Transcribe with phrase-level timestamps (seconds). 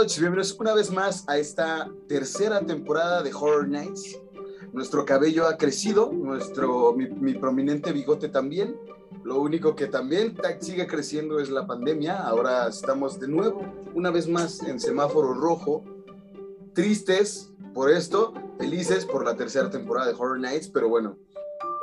[0.00, 0.18] noches.
[0.18, 4.18] Bienvenidos una vez más a esta tercera temporada de Horror Nights.
[4.72, 8.80] Nuestro cabello ha crecido, nuestro, mi, mi prominente bigote también.
[9.24, 12.16] Lo único que también sigue creciendo es la pandemia.
[12.16, 13.60] Ahora estamos de nuevo,
[13.94, 15.84] una vez más, en semáforo rojo.
[16.72, 21.18] Tristes por esto, felices por la tercera temporada de Horror Nights, pero bueno,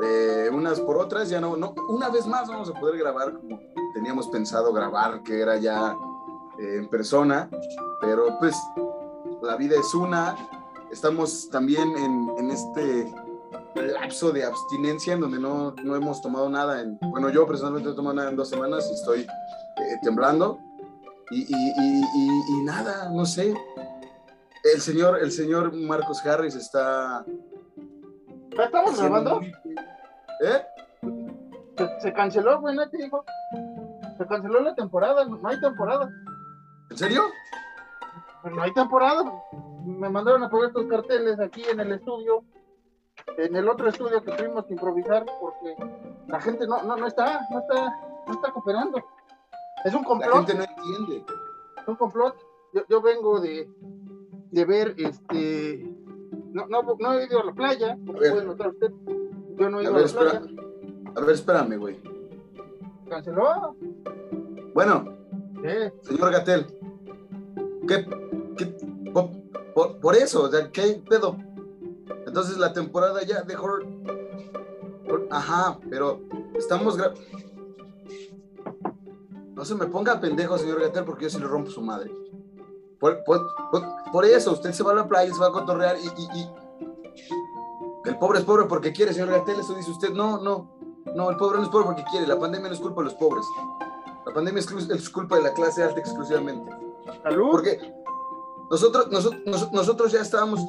[0.04, 3.60] eh, unas por otras ya no, no, una vez más vamos a poder grabar como
[3.94, 5.96] teníamos pensado grabar, que era ya
[6.60, 7.50] eh, en persona,
[8.02, 8.56] pero pues
[9.42, 10.36] la vida es una.
[10.92, 13.14] Estamos también en, en este
[13.76, 16.82] lapso de abstinencia en donde no, no, hemos tomado nada.
[16.82, 20.60] En, bueno, yo personalmente no he tomado nada en dos semanas y estoy eh, temblando.
[21.30, 23.54] Y, y, y, y, nada, no sé.
[24.74, 27.26] El señor, el señor Marcos Harris está.
[28.52, 29.42] ¿Estamos grabando?
[29.42, 30.62] ¿Eh?
[31.78, 33.24] Se, se canceló, güey, ¿no te dijo?
[34.18, 36.10] Se canceló la temporada, no hay temporada.
[36.90, 37.24] ¿En serio?
[38.44, 39.24] No hay temporada.
[39.86, 42.44] Me mandaron a poner estos carteles aquí en el estudio
[43.38, 45.76] en el otro estudio que tuvimos que improvisar porque
[46.28, 49.04] la gente no, no, no está, no está, no está cooperando.
[49.84, 50.34] Es un complot.
[50.34, 51.26] La gente no entiende.
[51.82, 52.36] Es un complot.
[52.74, 53.70] Yo, yo vengo de,
[54.52, 55.94] de ver este
[56.52, 58.92] no, no, no he ido a la playa, como puede notar usted.
[59.56, 60.62] Yo no he ido a, ver, a la espera, playa.
[61.16, 62.00] A ver, espérame, güey.
[63.10, 63.76] ¿Canceló?
[64.74, 65.17] Bueno,
[65.62, 65.94] ¿Qué?
[66.04, 66.68] señor Gatel,
[67.88, 68.06] ¿qué,
[68.58, 68.66] qué
[69.74, 71.38] por, por, eso, ¿qué pedo?
[72.26, 73.86] Entonces la temporada ya de horror.
[75.30, 76.22] Ajá, pero
[76.56, 76.98] estamos.
[79.54, 82.12] No se me ponga pendejo, señor Gatel, porque yo sí le rompo su madre.
[83.00, 86.50] Por, eso, usted se va a la playa, se va a cotorrear y, y, y...
[88.06, 90.10] El pobre es pobre porque quiere, señor Gatel, eso dice usted.
[90.12, 90.78] No, no,
[91.16, 92.28] no, el pobre no es pobre porque quiere.
[92.28, 93.46] La pandemia no es culpa de los pobres.
[94.28, 96.70] La pandemia es, es culpa de la clase alta exclusivamente.
[97.24, 97.50] ¿Salud?
[97.50, 97.94] Porque
[98.70, 100.60] nosotros, nosotros, nosotros ya estábamos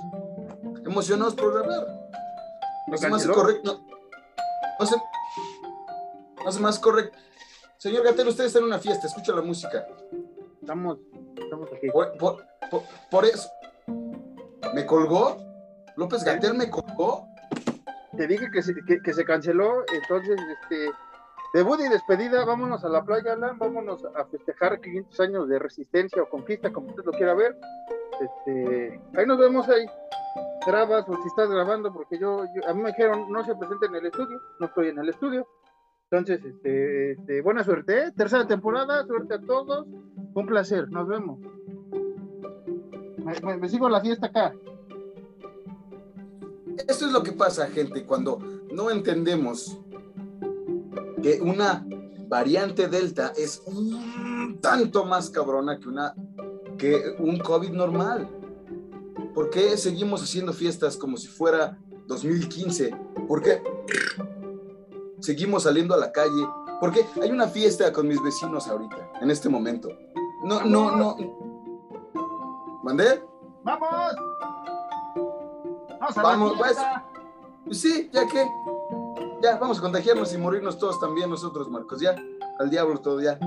[0.87, 1.89] emocionados por grabar.
[2.87, 3.81] No se más correcto.
[4.79, 4.97] No, se,
[6.45, 7.19] no se más correcto.
[7.79, 9.89] Señor Gatel, usted está en una fiesta, escucha la música.
[10.61, 10.99] Estamos,
[11.37, 11.91] estamos aquí.
[11.91, 13.51] Por, por, por, por eso.
[14.73, 15.37] ¿Me colgó?
[15.97, 17.27] ¿López Gatel me colgó?
[18.17, 20.91] Te dije que se, que, que se canceló, entonces, este,
[21.55, 26.23] debut y despedida, vámonos a la playa, Alan, vámonos a festejar 500 años de resistencia
[26.23, 27.57] o conquista, como usted lo quiera ver.
[28.21, 29.87] Este, ahí nos vemos ahí
[30.67, 33.87] grabas o si estás grabando, porque yo, yo, a mí me dijeron no se presente
[33.87, 35.47] en el estudio, no estoy en el estudio.
[36.11, 38.13] Entonces, este, este buena suerte, ¿eh?
[38.17, 39.87] tercera temporada, suerte a todos,
[40.35, 41.39] un placer, nos vemos.
[43.19, 44.55] Me, me, me, la fiesta acá.
[46.87, 48.39] Esto es lo que pasa, gente, cuando
[48.73, 49.79] no entendemos
[51.23, 51.87] que una
[52.29, 56.15] variante Delta es un tanto más cabrona que una
[56.79, 58.29] que un COVID normal.
[59.35, 62.95] ¿Por qué seguimos haciendo fiestas como si fuera 2015?
[63.27, 63.63] ¿Por qué
[65.21, 66.47] seguimos saliendo a la calle?
[66.81, 69.89] ¿Por qué hay una fiesta con mis vecinos ahorita, en este momento?
[70.45, 71.17] No, no, no.
[72.85, 73.23] ¿Mandé?
[73.65, 73.91] ¡Vamos!
[76.01, 77.05] ¡Vamos a Vamos, la!
[77.65, 78.47] Pues sí, ya que.
[79.41, 82.01] Ya, vamos a contagiarnos y morirnos todos también nosotros, Marcos.
[82.01, 82.17] Ya,
[82.59, 83.39] al diablo todo, ya.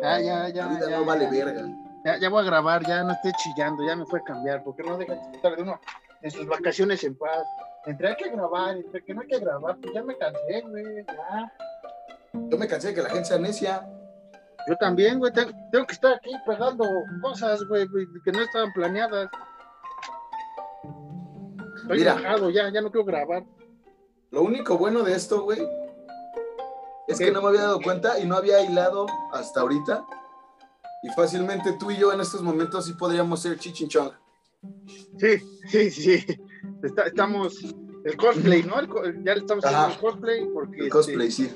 [0.00, 0.66] Ya, ya, ya.
[0.66, 1.30] La vida ya, no vale ya.
[1.30, 1.66] verga.
[2.04, 4.82] Ya, ya voy a grabar, ya no esté chillando, ya me fue a cambiar, porque
[4.84, 5.80] no deja disfrutar de uno
[6.22, 7.44] en sus vacaciones en paz.
[7.86, 11.04] Entre hay que grabar, entre que no hay que grabar, pues ya me cansé, güey,
[11.04, 11.52] ya.
[12.32, 13.86] Yo me cansé de que la gente sea necia.
[14.68, 16.84] Yo también, güey, tengo, que estar aquí pegando
[17.20, 19.28] cosas, güey, güey, que no estaban planeadas.
[21.82, 22.12] Estoy Mira.
[22.12, 23.42] enojado, ya, ya no quiero grabar.
[24.30, 25.60] Lo único bueno de esto, güey,
[27.08, 27.26] es ¿Qué?
[27.26, 30.06] que no me había dado cuenta y no había hilado hasta ahorita.
[31.02, 34.12] Y fácilmente tú y yo en estos momentos sí podríamos ser chichinchong.
[35.18, 35.38] Sí,
[35.68, 36.24] sí, sí.
[36.82, 37.58] Está- estamos,
[38.04, 38.78] el cosplay, ¿no?
[38.78, 40.76] El ya le estamos haciendo el cosplay, porque...
[40.76, 41.50] El este, cosplay, sí.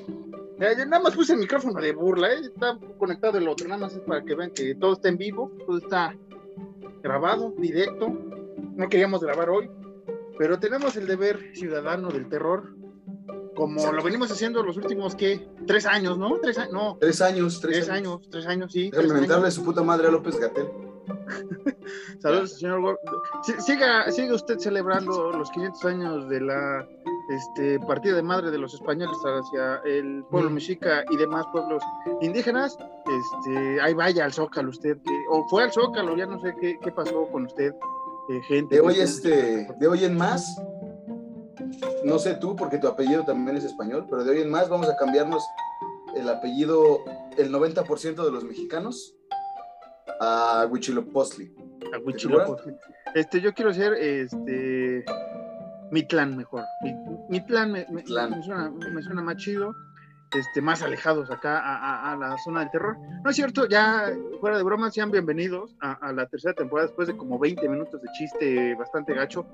[0.58, 2.40] Ya, ya nada más puse el micrófono de burla, ¿eh?
[2.40, 5.50] está conectado el otro, nada más es para que vean que todo está en vivo,
[5.66, 6.16] todo está
[7.02, 8.08] grabado, directo.
[8.76, 9.68] No queríamos grabar hoy,
[10.38, 12.74] pero tenemos el deber ciudadano del terror,
[13.54, 15.48] como lo venimos haciendo los últimos, ¿qué?
[15.66, 16.38] Tres años, ¿no?
[16.40, 18.90] Tres años, no, Tres años, tres, tres años, tres años, sí.
[18.90, 20.68] Déjame su puta madre a López Gatel.
[22.20, 22.98] Saludos, señor.
[23.58, 26.88] Siga, siga usted celebrando los 500 años de la
[27.28, 31.82] este, partida de madre de los españoles hacia el pueblo mexica y demás pueblos
[32.20, 32.76] indígenas.
[33.06, 36.78] Este, ahí vaya al Zócalo usted, que, o fue al Zócalo, ya no sé qué,
[36.82, 37.74] qué pasó con usted,
[38.28, 38.74] eh, gente.
[38.74, 40.56] De hoy, este, de hoy en más,
[42.04, 44.88] no sé tú, porque tu apellido también es español, pero de hoy en más vamos
[44.88, 45.44] a cambiarnos
[46.16, 47.04] el apellido,
[47.36, 49.14] el 90% de los mexicanos,
[50.20, 51.54] a Huichilopochtli.
[51.92, 52.74] A Huichilopochtli.
[53.14, 55.04] Este, yo quiero ser este
[55.90, 56.64] Mitlán mejor.
[57.28, 58.36] Mi, plan me, me, suena,
[58.70, 59.74] me, suena, más chido.
[60.34, 61.60] Este, más alejados acá
[62.10, 62.96] a, la zona del terror.
[63.22, 67.16] No es cierto, ya fuera de bromas, sean bienvenidos a, la tercera temporada después de
[67.16, 69.46] como 20 minutos de chiste bastante gacho.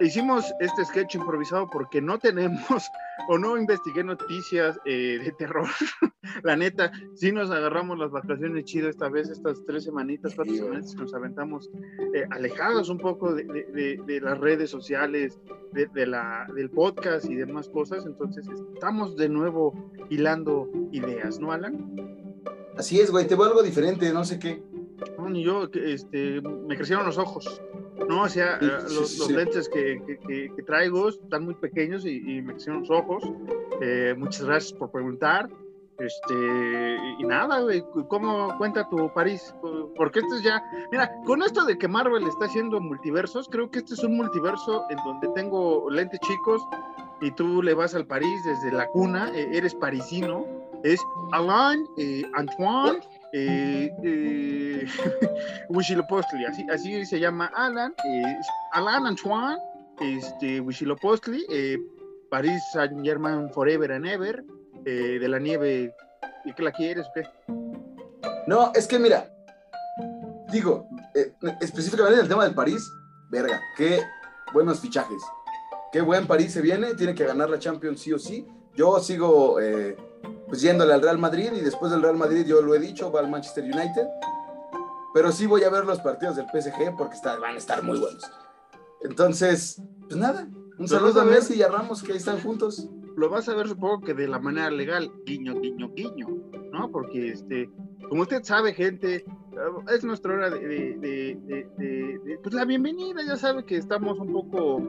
[0.00, 2.90] Hicimos este sketch improvisado porque no tenemos
[3.28, 5.68] o no investigué noticias eh, de terror.
[6.42, 10.94] la neta, sí nos agarramos las vacaciones chido esta vez, estas tres semanitas, cuatro semanas
[10.94, 11.70] nos aventamos
[12.14, 15.40] eh, alejados un poco de, de, las redes sociales,
[15.72, 18.06] de, la, del podcast y demás cosas.
[18.06, 19.74] Entonces estamos de nuevo
[20.08, 21.94] hilando ideas, ¿no, Alan?
[22.76, 24.62] Así es, güey, te veo algo diferente, no sé qué.
[25.18, 27.62] No, ni yo, este, me crecieron los ojos.
[28.08, 32.80] No, o sea, eh, los, lentes que, que, traigo están muy pequeños y, me crecieron
[32.80, 33.24] los ojos.
[33.80, 35.48] Eh, muchas gracias por preguntar.
[35.98, 39.54] Este, y nada, güey, ¿cómo cuenta tu París?
[39.96, 40.62] Porque esto es ya,
[40.92, 44.84] mira, con esto de que Marvel está haciendo multiversos, creo que este es un multiverso
[44.90, 46.62] en donde tengo lentes chicos
[47.22, 50.44] y tú le vas al París desde la cuna, eh, eres parisino,
[50.84, 51.00] es
[51.32, 51.88] Alain,
[52.34, 53.00] Antoine,
[53.32, 54.86] eh, eh,
[56.70, 58.36] así, se llama Alan, eh,
[58.72, 59.58] Alan Antoine,
[60.00, 61.78] este, Huitzilopochtli, eh,
[62.30, 64.44] París Saint Germain Forever and Ever,
[64.84, 65.94] eh, de la nieve,
[66.44, 67.28] ¿y qué la quieres qué?
[68.46, 69.28] No, es que mira,
[70.52, 72.90] digo, eh, específicamente en el tema del París,
[73.30, 74.00] verga, qué
[74.52, 75.22] buenos fichajes,
[75.92, 78.46] qué buen París se viene, tiene que ganar la Champions sí o sí.
[78.76, 79.96] Yo sigo eh,
[80.48, 83.20] pues yéndole al Real Madrid y después del Real Madrid, yo lo he dicho, va
[83.20, 84.06] al Manchester United.
[85.14, 88.22] Pero sí voy a ver los partidos del PSG porque van a estar muy buenos.
[89.00, 90.46] Entonces, pues nada,
[90.78, 92.88] un saludo a Messi y a Ramos que ahí están juntos.
[93.16, 96.26] Lo vas a ver supongo que de la manera legal, guiño, guiño, guiño,
[96.70, 96.90] ¿no?
[96.90, 97.70] Porque, este,
[98.10, 99.24] como usted sabe, gente,
[99.90, 101.38] es nuestra hora de, de,
[101.78, 104.82] de, pues la bienvenida, ya sabe que estamos un poco,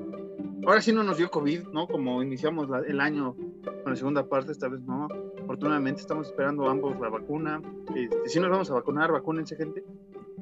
[0.65, 1.87] ahora sí no nos dio COVID, ¿no?
[1.87, 5.07] Como iniciamos el año con la segunda parte, esta vez no,
[5.41, 7.61] afortunadamente estamos esperando ambos la vacuna.
[7.95, 9.83] Este, si nos vamos a vacunar, vacúnense, gente.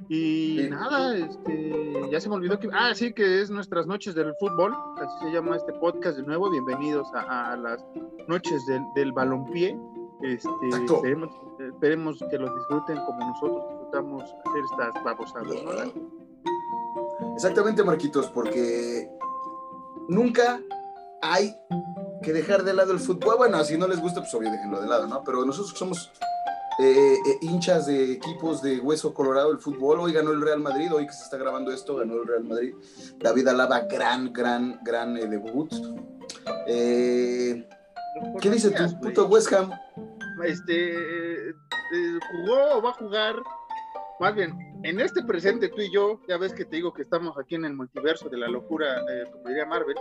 [0.10, 1.74] Y nada, este,
[2.12, 2.70] ya se me olvidó que.
[2.72, 4.76] Ah, sí, que es nuestras noches del fútbol.
[4.98, 6.50] Así se llama este podcast de nuevo.
[6.52, 7.84] Bienvenidos a, las
[8.28, 9.78] noches del, del balompié.
[10.22, 11.30] Este, esperemos,
[11.60, 15.94] esperemos, que lo disfruten como nosotros disfrutamos hacer estas babosadas,
[17.36, 19.10] Exactamente, Marquitos, porque
[20.08, 20.60] nunca
[21.22, 21.54] hay
[22.22, 23.38] que dejar de lado el fútbol.
[23.38, 25.24] Bueno, si no les gusta, pues obvio déjenlo de lado, ¿no?
[25.24, 26.12] Pero nosotros somos
[26.78, 30.00] eh, eh, hinchas de equipos de hueso colorado el fútbol.
[30.02, 32.76] Hoy ganó el Real Madrid, hoy que se está grabando esto, ganó el Real Madrid.
[33.18, 35.72] David Alaba, gran, gran, gran eh, debut.
[36.68, 39.72] ¿Qué dice tu puto West Ham?
[40.44, 41.54] Este,
[42.32, 43.36] jugó o va a jugar,
[44.20, 44.54] más bien,
[44.84, 47.66] en este presente tú y yo, ya ves que te digo que estamos aquí en
[47.66, 49.95] el multiverso de la locura, como diría Marvel,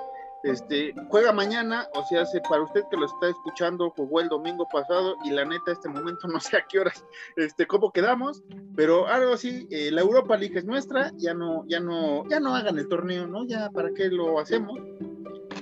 [0.44, 5.16] este, juega mañana, o sea, para usted que lo está escuchando, jugó el domingo pasado
[5.24, 7.04] y la neta, este momento no sé a qué horas,
[7.36, 8.42] este, cómo quedamos,
[8.76, 12.54] pero algo así, eh, la Europa League es nuestra, ya no, ya no, ya no
[12.54, 13.44] hagan el torneo, ¿no?
[13.44, 14.78] Ya para qué lo hacemos.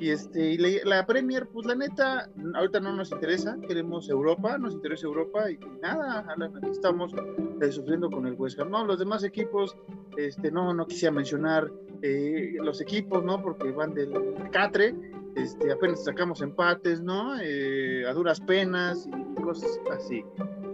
[0.02, 5.06] Y este, la, Premier, pues la neta, ahorita no nos interesa, queremos Europa, nos interesa
[5.06, 7.14] Europa y nada, aquí estamos
[7.60, 8.72] eh, sufriendo con el West Ham.
[8.72, 9.76] No, los demás equipos,
[10.16, 11.70] este, no, no quisiera mencionar
[12.02, 13.40] eh, los equipos, ¿no?
[13.40, 14.12] Porque van del
[14.50, 14.92] Catre,
[15.36, 17.38] este, apenas sacamos empates, ¿no?
[17.40, 20.24] Eh, a duras penas y cosas así.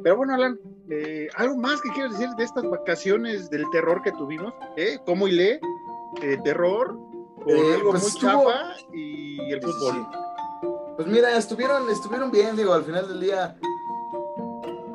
[0.04, 0.58] Pero bueno, Alan,
[1.36, 4.54] ¿algo más que quieras decir de estas vacaciones del terror que tuvimos?
[4.78, 4.96] ¿Eh?
[5.04, 5.60] ¿Cómo y lee?
[6.42, 6.98] terror,
[7.48, 10.06] eh, algo pues muy chapa y el fútbol.
[10.96, 13.56] Pues mira, estuvieron, estuvieron bien, digo, al final del día.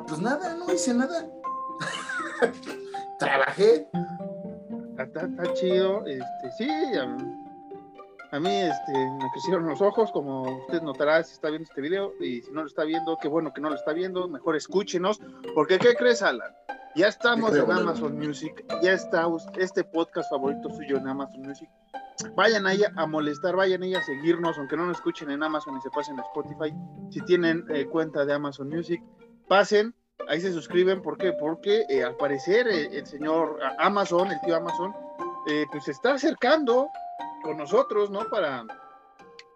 [0.06, 1.26] Pues nada, no hice nada.
[3.18, 3.88] Trabajé.
[4.98, 6.68] Está, chido, este, sí,
[8.30, 12.12] a, mí este, me crecieron los ojos, como usted notará si está viendo este video,
[12.20, 15.20] y si no lo está viendo, qué bueno que no lo está viendo, mejor escúchenos,
[15.54, 16.54] porque ¿qué crees, Alan?
[16.96, 19.26] Ya estamos en Amazon Music, ya está
[19.58, 21.68] este podcast favorito suyo en Amazon Music.
[22.36, 25.80] Vayan ahí a molestar, vayan ahí a seguirnos, aunque no nos escuchen en Amazon y
[25.80, 26.72] se pasen a Spotify.
[27.10, 29.02] Si tienen eh, cuenta de Amazon Music,
[29.48, 29.92] pasen,
[30.28, 31.02] ahí se suscriben.
[31.02, 31.32] ¿Por qué?
[31.32, 34.94] Porque eh, al parecer eh, el señor Amazon, el tío Amazon,
[35.72, 36.88] pues se está acercando
[37.42, 38.20] con nosotros, ¿no?
[38.30, 38.64] Para,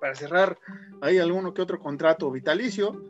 [0.00, 0.58] para cerrar
[1.02, 3.00] ahí alguno que otro contrato vitalicio.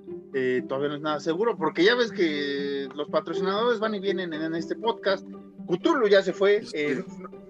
[0.68, 4.54] Todavía no es nada seguro, porque ya ves que los patrocinadores van y vienen en,
[4.54, 5.26] este podcast.
[5.66, 6.62] Cthulhu ya se fue,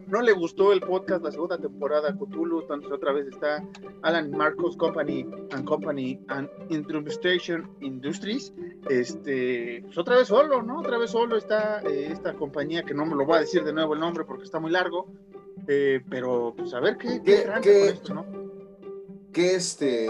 [0.09, 3.63] no le gustó el podcast, la segunda temporada, Cthulhu, entonces otra vez está
[4.03, 8.53] Alan Marcos Company and Company and Instrumentation Industries,
[8.89, 10.81] este, pues otra vez solo, ¿no?
[10.81, 13.73] Otra vez solo está eh, esta compañía, que no me lo voy a decir de
[13.73, 15.07] nuevo el nombre porque está muy largo,
[15.67, 18.27] eh, pero pues a ver qué, qué, qué, esto, ¿no?
[19.33, 20.09] Qué este...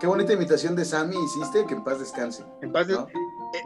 [0.00, 2.44] Qué bonita invitación de Sammy hiciste, que en paz descanse.
[2.60, 3.12] En paz descanse.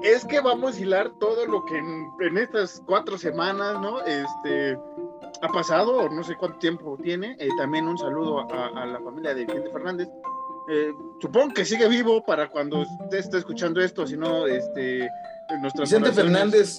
[0.03, 4.01] Es que vamos a hilar todo lo que en, estas cuatro semanas, ¿no?
[4.05, 4.79] Este
[5.43, 7.37] ha pasado, no sé cuánto tiempo tiene.
[7.39, 10.09] Eh, también un saludo a, la familia de Vicente Fernández.
[10.71, 15.09] Eh, supongo que sigue vivo para cuando usted esté escuchando esto, si no, este,
[15.79, 16.79] Vicente Fernández.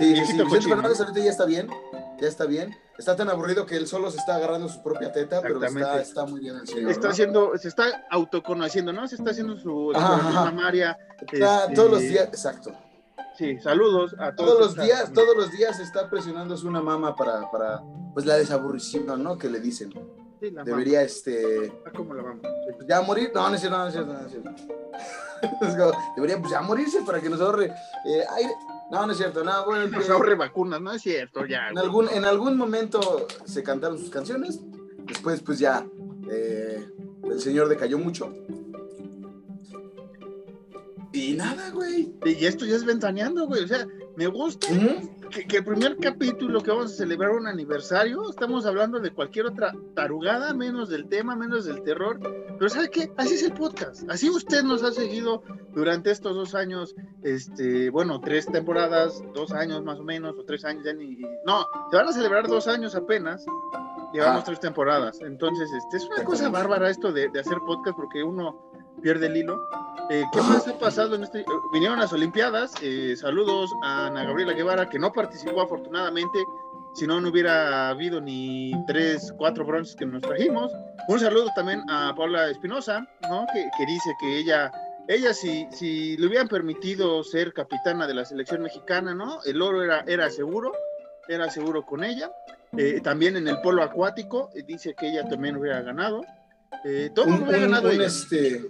[0.00, 1.68] Eh, Vicente Fernández ahorita ya está bien,
[2.20, 5.40] ya está bien está tan aburrido que él solo se está agarrando su propia teta,
[5.40, 6.90] pero está, está, muy bien el señor.
[6.90, 9.06] Está haciendo, se está autoconociendo, ¿no?
[9.08, 10.96] Se está haciendo su, mamaria.
[11.32, 12.72] Está todos los días, exacto.
[13.36, 14.50] Sí, saludos a todos.
[14.50, 19.22] Todos los días, todos los días está presionándose una mama para, para pues la desaburrición,
[19.22, 19.36] ¿no?
[19.36, 19.92] Que le dicen.
[20.40, 21.72] Sí, la Debería, este.
[21.84, 22.42] Ah, ¿Cómo la vamos?
[22.88, 23.32] ¿Ya morir?
[23.34, 25.98] No, no es cierto, no es cierto, no es cierto.
[26.16, 27.66] Debería, pues ya morirse para que nos ahorre
[28.06, 28.54] eh, aire.
[28.90, 29.86] No, no es cierto, no, bueno.
[29.88, 31.70] Nos ahorre vacunas, no es cierto, ya.
[31.70, 34.60] En algún, en algún momento se cantaron sus canciones,
[35.04, 35.86] después pues ya
[36.30, 36.86] eh,
[37.24, 38.32] el señor decayó mucho.
[41.14, 42.12] Y nada, güey.
[42.24, 43.62] Y esto ya es ventaneando, güey.
[43.62, 44.66] O sea, me gusta
[45.30, 49.72] que, el primer capítulo que vamos a celebrar un aniversario, estamos hablando de cualquier otra
[49.94, 52.18] tarugada, menos del tema, menos del terror.
[52.58, 53.12] Pero ¿sabe qué?
[53.16, 54.10] Así es el podcast.
[54.10, 59.84] Así usted nos ha seguido durante estos dos años, este, bueno, tres temporadas, dos años
[59.84, 61.16] más o menos, o tres años ya ni...
[61.46, 63.46] No, se van a celebrar dos años apenas.
[64.12, 64.44] Llevamos ah.
[64.46, 65.20] tres temporadas.
[65.20, 69.36] Entonces, este, es una cosa bárbara esto de, de hacer podcast porque uno pierde el
[69.36, 69.60] hilo.
[70.10, 71.40] Eh, ¿Qué más ha pasado en este?
[71.40, 72.74] Eh, vinieron las Olimpiadas.
[72.82, 76.44] Eh, saludos a Ana Gabriela Guevara, que no participó afortunadamente.
[76.94, 80.72] Si no, no hubiera habido ni tres, cuatro bronces que nos trajimos.
[81.08, 83.46] Un saludo también a Paula Espinosa, ¿no?
[83.52, 84.70] Que, dice que ella,
[85.08, 89.42] ella si, si le hubieran permitido ser capitana de la selección mexicana, ¿no?
[89.44, 90.72] El oro era, era seguro,
[91.28, 92.30] era seguro con ella.
[93.02, 96.20] también en el polo acuático, dice que ella también hubiera ganado.
[97.14, 98.68] Todo un, hubiera ganado este,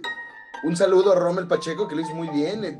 [0.63, 2.65] un saludo a Rommel Pacheco, que lo hizo muy bien.
[2.65, 2.79] Eh,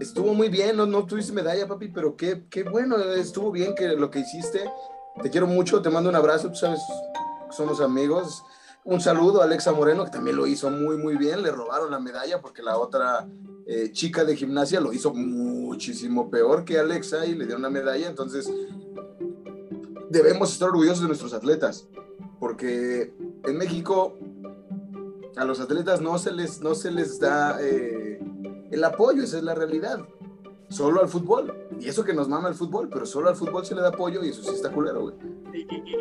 [0.00, 3.88] estuvo muy bien, no, no tuviste medalla, papi, pero qué, qué bueno, estuvo bien que
[3.88, 4.70] lo que hiciste.
[5.22, 6.80] Te quiero mucho, te mando un abrazo, tú sabes,
[7.50, 8.44] somos amigos.
[8.84, 11.42] Un saludo a Alexa Moreno, que también lo hizo muy, muy bien.
[11.42, 13.28] Le robaron la medalla porque la otra
[13.66, 18.08] eh, chica de gimnasia lo hizo muchísimo peor que Alexa y le dio una medalla.
[18.08, 18.50] Entonces,
[20.10, 21.86] debemos estar orgullosos de nuestros atletas,
[22.40, 24.18] porque en México
[25.36, 28.20] a los atletas no se les, no se les da eh,
[28.70, 30.00] el apoyo, esa es la realidad.
[30.68, 31.68] Solo al fútbol.
[31.78, 34.24] Y eso que nos mama el fútbol, pero solo al fútbol se le da apoyo
[34.24, 35.14] y eso sí está culero, güey.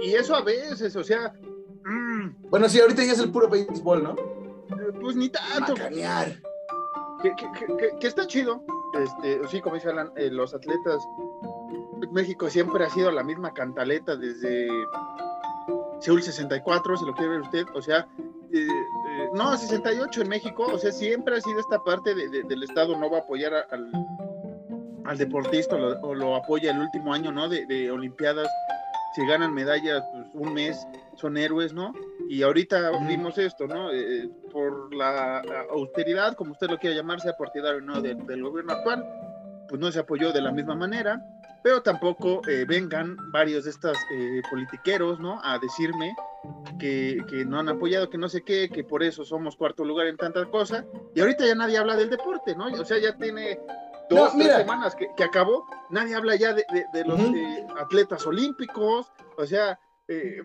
[0.03, 1.33] Y, eso a veces, o sea.
[1.83, 2.49] Mm.
[2.49, 4.11] Bueno, sí, ahorita ya es el puro béisbol, ¿no?
[4.11, 5.73] Eh, pues ni tanto.
[5.73, 6.41] Macanear.
[7.21, 7.35] Que,
[7.99, 8.63] que, está chido.
[8.93, 11.03] Este, sí, como dice Alan, eh, los atletas.
[12.11, 14.67] México siempre ha sido la misma cantaleta desde
[15.99, 17.65] Seúl 64, si lo quiere ver usted.
[17.75, 18.07] O sea,
[18.53, 22.97] eh, eh, no, 68 en México, o sea, siempre ha sido esta parte del Estado
[22.97, 23.91] no va a apoyar al,
[25.05, 27.47] al deportista o lo, apoya el último año, ¿no?
[27.47, 28.47] De, Olimpiadas,
[29.15, 31.93] si ganan medallas, pues un mes son héroes, ¿no?
[32.29, 33.91] Y ahorita vimos esto, ¿no?
[33.91, 35.41] Eh, por la
[35.71, 39.05] austeridad, como usted lo quiera llamar, sea partidario no del, del gobierno actual,
[39.67, 41.25] pues no se apoyó de la misma manera,
[41.63, 43.97] pero tampoco vengan varios de estos
[44.49, 45.39] politiqueros, ¿no?
[45.43, 46.13] A decirme
[46.79, 50.17] que, no han apoyado, que no sé qué, que por eso somos cuarto lugar en
[50.17, 50.85] tantas cosas.
[51.13, 52.65] Y ahorita ya nadie habla del deporte, ¿no?
[52.65, 53.59] O sea, ya tiene
[54.09, 56.65] dos, semanas que, acabó, nadie habla ya de,
[57.05, 60.41] los eh, atletas olímpicos, o sea, eh,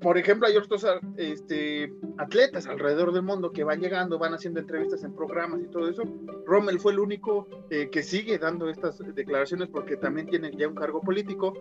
[0.00, 5.04] por ejemplo, hay otros este, atletas alrededor del mundo que van llegando, van haciendo entrevistas
[5.04, 6.02] en programas y todo eso.
[6.46, 10.74] Rommel fue el único eh, que sigue dando estas declaraciones porque también tiene ya un
[10.74, 11.52] cargo político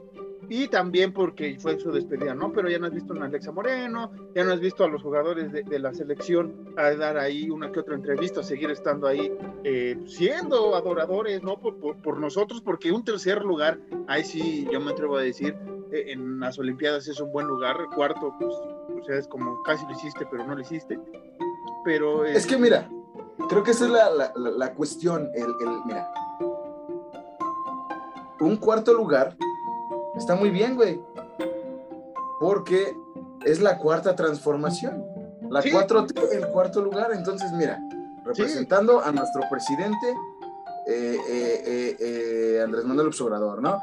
[0.48, 2.52] y también porque fue su despedida, ¿no?
[2.52, 5.52] Pero ya no has visto a Alexa Moreno, ya no has visto a los jugadores
[5.52, 9.32] de, la selección a dar ahí una que otra entrevista, seguir estando ahí
[9.64, 11.60] eh, siendo adoradores, ¿no?
[11.60, 15.56] Por, por, nosotros, porque un tercer lugar, ahí sí yo me atrevo a decir,
[15.92, 19.92] en las Olimpiadas es un buen lugar, cuarto, pues, o sea, es como casi lo
[19.92, 21.00] hiciste, pero no lo hiciste.
[21.84, 22.26] Pero...
[22.26, 22.90] es que mira,
[23.48, 26.12] creo que esa es la, la, la cuestión, el, el, mira,
[28.40, 29.36] un cuarto lugar
[30.20, 31.02] Está muy bien, güey.
[32.40, 32.94] Porque
[33.46, 35.06] es la cuarta transformación.
[35.50, 37.12] La cuatro, el cuarto lugar.
[37.14, 37.80] Entonces, mira,
[38.26, 40.14] representando a nuestro presidente
[40.88, 43.82] eh, eh, eh, Andrés Manuel López Obrador, ¿no?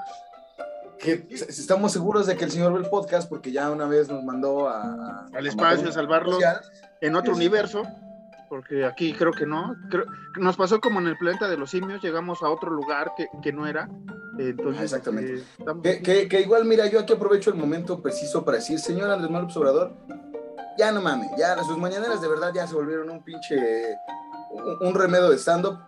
[0.99, 4.25] Que estamos seguros de que el señor ve el podcast porque ya una vez nos
[4.25, 6.39] mandó a, al espacio a salvarlo
[7.01, 7.83] en otro universo
[8.49, 9.77] porque aquí creo que no.
[10.37, 13.53] nos pasó como en el planeta de los simios, llegamos a otro lugar que, que
[13.53, 13.89] no era.
[14.39, 15.43] Entonces, Exactamente.
[15.85, 19.31] Eh, que, que, igual, mira, yo aquí aprovecho el momento preciso para decir, señor Andrés
[19.31, 19.97] Manuel Obrador,
[20.79, 23.57] ya no mames, ya sus mañaneras de verdad ya se volvieron un pinche,
[24.53, 25.79] un, un remedio de stand-up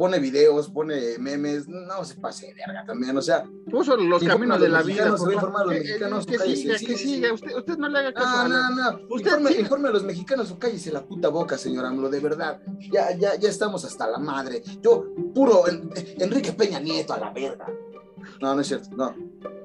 [0.00, 3.44] pone videos, pone memes, no se pase de verga también, o sea.
[3.70, 5.04] Puso los caminos de la vida.
[5.04, 5.26] A los
[5.66, 6.24] mexicanos.
[6.24, 8.48] Que, siga, que siga, usted, usted no le haga caso.
[8.48, 9.00] No, no, no.
[9.10, 12.62] Usted informe, a los mexicanos o cállese la puta boca, señor AMLO, de verdad.
[12.90, 14.62] Ya, ya, ya estamos hasta la madre.
[14.80, 15.04] Yo,
[15.34, 17.66] puro Enrique Peña Nieto a la verga.
[18.40, 19.14] No, no es cierto, no.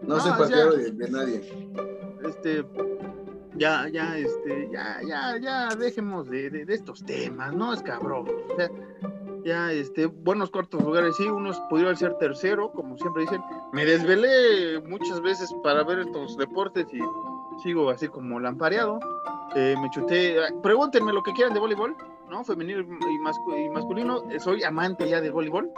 [0.01, 1.42] No, soy partidario de, nadie.
[2.27, 2.65] Este,
[3.56, 7.74] ya, ya, este, ya, ya, ya, dejemos de, de, de estos temas, ¿no?
[7.74, 8.27] Es cabrón.
[8.51, 8.70] O sea,
[9.46, 13.42] ya este, buenos cuartos lugares, sí, unos pudieron ser tercero, como siempre dicen.
[13.72, 17.00] Me desvelé muchas veces para ver estos deportes y
[17.62, 19.00] sigo así como lampareado.
[19.56, 21.96] Eh, me chuté, ah, pregúntenme lo que quieran de voleibol,
[22.28, 22.44] ¿no?
[22.44, 23.20] Femenino y,
[23.70, 25.70] masculino, soy amante ya del voleibol.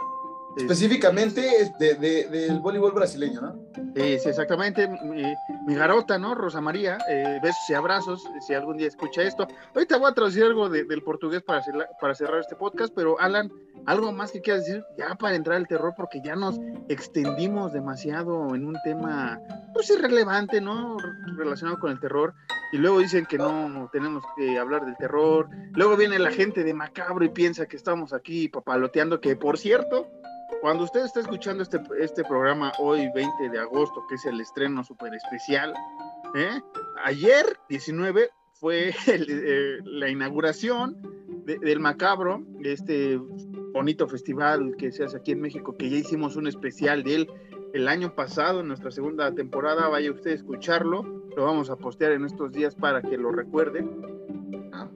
[0.58, 3.68] Específicamente de, del voleibol brasileño, ¿no?
[3.94, 4.88] Sí, sí, exactamente.
[4.88, 6.34] Mi, garota, ¿no?
[6.34, 9.46] Rosa María, eh, besos y abrazos, si algún día escucha esto.
[9.74, 11.62] Ahorita voy a traducir algo del portugués para,
[12.00, 13.50] para cerrar este podcast, pero Alan,
[13.86, 18.54] algo más que quieras decir ya para entrar al terror, porque ya nos extendimos demasiado
[18.54, 19.40] en un tema,
[19.72, 20.96] pues irrelevante, ¿no?
[21.36, 22.34] Relacionado con el terror.
[22.72, 25.48] Y luego dicen que no tenemos que hablar del terror.
[25.72, 30.06] Luego viene la gente de Macabro y piensa que estamos aquí papaloteando, que por cierto,
[30.60, 34.82] cuando usted está escuchando este, este programa hoy, 20 de agosto, que es el estreno
[34.82, 35.72] súper especial,
[36.34, 36.60] ¿eh?
[37.04, 40.96] ayer, 19, fue eh, la inauguración
[41.44, 43.18] del Macabro, este
[43.72, 47.30] bonito festival que se hace aquí en México, que ya hicimos un especial de él
[47.72, 49.88] el año pasado, en nuestra segunda temporada.
[49.88, 51.02] Vaya usted a escucharlo,
[51.36, 53.88] lo vamos a postear en estos días para que lo recuerde.
[54.72, 54.88] Ah.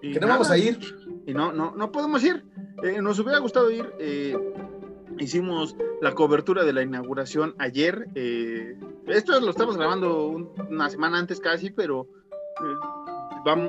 [0.00, 0.78] ¿Que no vamos a ir?
[1.26, 2.44] Y no, no, no podemos ir.
[2.82, 3.92] Eh, nos hubiera gustado ir.
[3.98, 4.36] Eh,
[5.18, 8.08] hicimos la cobertura de la inauguración ayer.
[8.14, 12.06] Eh, esto lo estamos grabando una semana antes casi, pero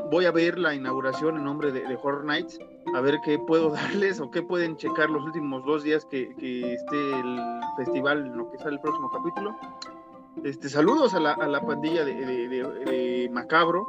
[0.10, 2.60] voy a ver la inauguración en nombre de, Horror Nights,
[2.96, 6.30] a ver qué puedo darles o qué pueden checar los últimos dos días que,
[6.74, 7.40] esté el
[7.78, 9.56] festival lo que sale el próximo capítulo.
[10.44, 13.88] Este, saludos a la, pandilla de Macabro.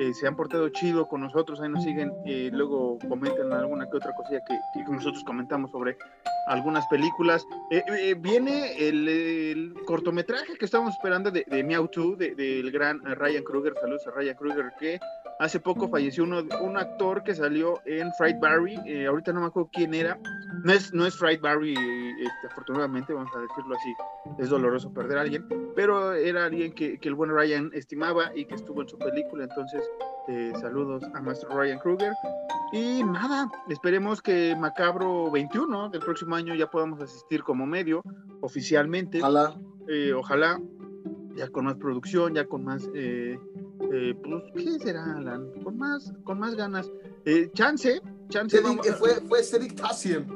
[0.00, 3.98] Eh, se han portado chido con nosotros, ahí nos siguen, y luego comentan alguna que
[3.98, 4.58] otra cosilla que,
[4.90, 5.98] nosotros comentamos sobre
[6.46, 7.44] algunas películas.
[7.70, 13.44] Eh, eh, viene el, cortometraje que estamos esperando de, de Meow 2, del gran Ryan
[13.44, 14.98] Kruger, saludos a Ryan Kruger, que
[15.40, 18.76] hace poco falleció uno, un actor que salió en Fright Barry,
[19.06, 20.18] ahorita no me acuerdo quién era,
[20.64, 23.94] no es, no es Fright Barry, este, afortunadamente, vamos a decirlo así,
[24.38, 28.44] es doloroso perder a alguien, pero era alguien que, que el buen Ryan estimaba y
[28.44, 29.82] que estuvo en su película, entonces
[30.28, 32.12] eh, saludos a Maestro Ryan Kruger.
[32.72, 38.02] Y nada, esperemos que Macabro 21 del próximo año ya podamos asistir como medio
[38.40, 39.18] oficialmente.
[39.18, 39.54] Ojalá.
[39.88, 40.60] Eh, ojalá,
[41.34, 43.40] ya con más producción, ya con más, eh,
[44.22, 45.50] pues, ¿qué será, Alan?
[45.62, 46.90] Con más, con más ganas.
[47.54, 48.58] chance, chance.
[48.98, 50.26] fue, fue Cedric Tassiem.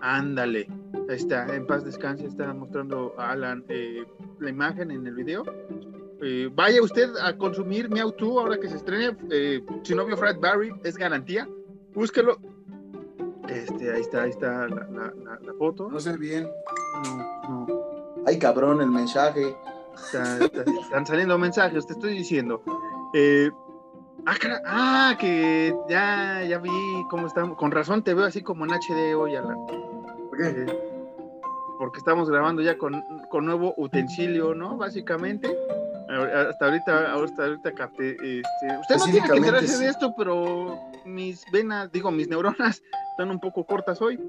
[0.00, 0.68] Ándale,
[1.08, 3.64] está, en paz descanse, está mostrando a Alan
[4.38, 5.44] la imagen en el video.
[6.26, 9.16] Eh, vaya usted a consumir Meow 2 ahora que se estrene.
[9.30, 11.48] Eh, si no vio Fred Barry, es garantía.
[11.94, 12.38] Búsquelo.
[13.48, 15.12] Este, ahí está, ahí está la,
[15.58, 15.90] foto.
[15.90, 16.48] No sé bien.
[17.04, 17.66] No, no.
[18.26, 19.54] Ay, cabrón, el mensaje.
[19.94, 22.62] Están saliendo mensajes, te estoy diciendo.
[23.14, 23.50] Eh,
[24.26, 24.34] ah,
[24.66, 26.70] ah, que ya, ya vi
[27.10, 27.56] cómo estamos.
[27.56, 29.66] Con razón te veo así como en HD hoy, Alan.
[29.66, 30.48] ¿Por qué?
[30.48, 30.94] Eh,
[31.78, 34.76] porque estamos grabando ya con, con nuevo utensilio, ¿no?
[34.76, 35.56] Básicamente.
[36.08, 38.12] Hasta ahorita, hasta ahorita capté.
[38.12, 43.30] Este, usted no tiene que enterarse de esto, pero mis venas, digo, mis neuronas están
[43.30, 44.20] un poco cortas hoy.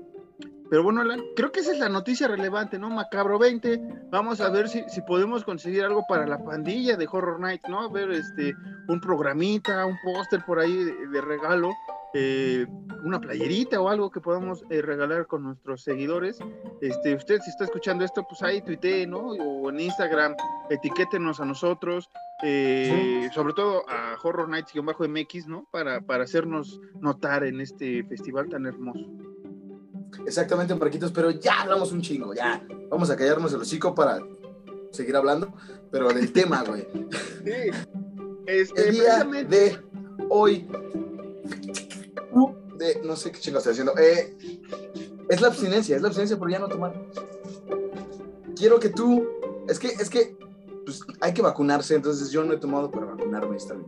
[0.76, 2.90] Pero bueno, Alan, creo que esa es la noticia relevante, ¿no?
[2.90, 3.80] Macabro 20.
[4.10, 7.80] Vamos a ver si, si podemos conseguir algo para la pandilla de Horror Night, ¿no?
[7.80, 8.54] A ver, este,
[8.90, 10.76] un programita, un póster por ahí
[11.14, 11.72] de regalo
[12.14, 12.68] eh,
[13.06, 16.40] una playerita o algo que podamos eh, regalar con nuestros seguidores.
[16.82, 19.20] Este, usted si está escuchando esto, pues ahí tuitee, ¿no?
[19.20, 20.36] O en Instagram,
[20.70, 22.10] etiquétenos a nosotros,
[22.44, 25.70] eh, sobre todo a Horror Nights-MX, ¿no?
[25.72, 29.06] Para, para hacernos notar en este festival tan hermoso.
[30.26, 32.66] Exactamente, Marquitos, pero ya hablamos un chingo, ya.
[32.90, 34.26] Vamos a callarnos el hocico para
[34.92, 35.54] seguir hablando,
[35.92, 36.88] pero del tema, güey.
[37.44, 37.72] Sí.
[38.48, 39.80] Este, el día de
[40.30, 40.68] hoy
[42.78, 43.94] de, no sé qué chingo estoy haciendo.
[43.98, 44.36] Eh,
[45.30, 46.94] es la abstinencia, es la abstinencia por ya no tomar.
[48.56, 49.28] quiero que tú,
[49.68, 50.38] es que, es que,
[50.86, 53.86] pues hay que vacunarse, entonces yo no he tomado para vacunarme esta vez.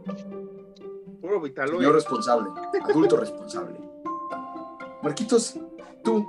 [1.22, 1.42] Puro.
[1.44, 2.50] Señor responsable,
[2.84, 3.78] adulto responsable.
[5.08, 5.58] Marquitos,
[6.04, 6.28] tú,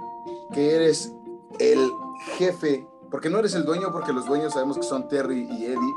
[0.54, 1.12] que eres
[1.58, 1.90] el
[2.36, 5.94] jefe, porque no eres el dueño, porque los dueños sabemos que son Terry y Eddie,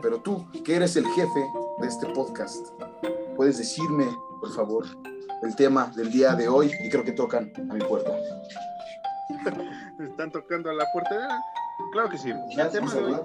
[0.00, 2.68] pero tú, que eres el jefe de este podcast,
[3.34, 4.06] puedes decirme,
[4.38, 4.86] por favor,
[5.42, 8.12] el tema del día de hoy y creo que tocan a mi puerta.
[9.98, 11.42] Están tocando a la puerta.
[11.90, 12.32] Claro que sí.
[12.56, 13.16] Ya, tema de hoy.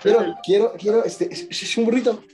[0.00, 2.24] quiero, quiero, quiero, este, es un burrito.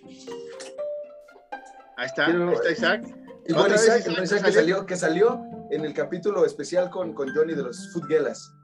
[1.96, 3.23] Ahí está, ahí está Isaac.
[3.46, 7.54] Y bueno, Isaac, Isaac, que, salió, que salió en el capítulo especial con, con Johnny
[7.54, 8.54] de los Footgelas.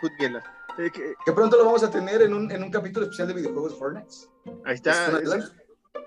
[0.00, 0.44] Footgelas.
[0.78, 3.78] Eh, que, pronto lo vamos a tener en un, en un capítulo especial de videojuegos
[3.78, 4.14] Fortnite.
[4.64, 5.10] Ahí está.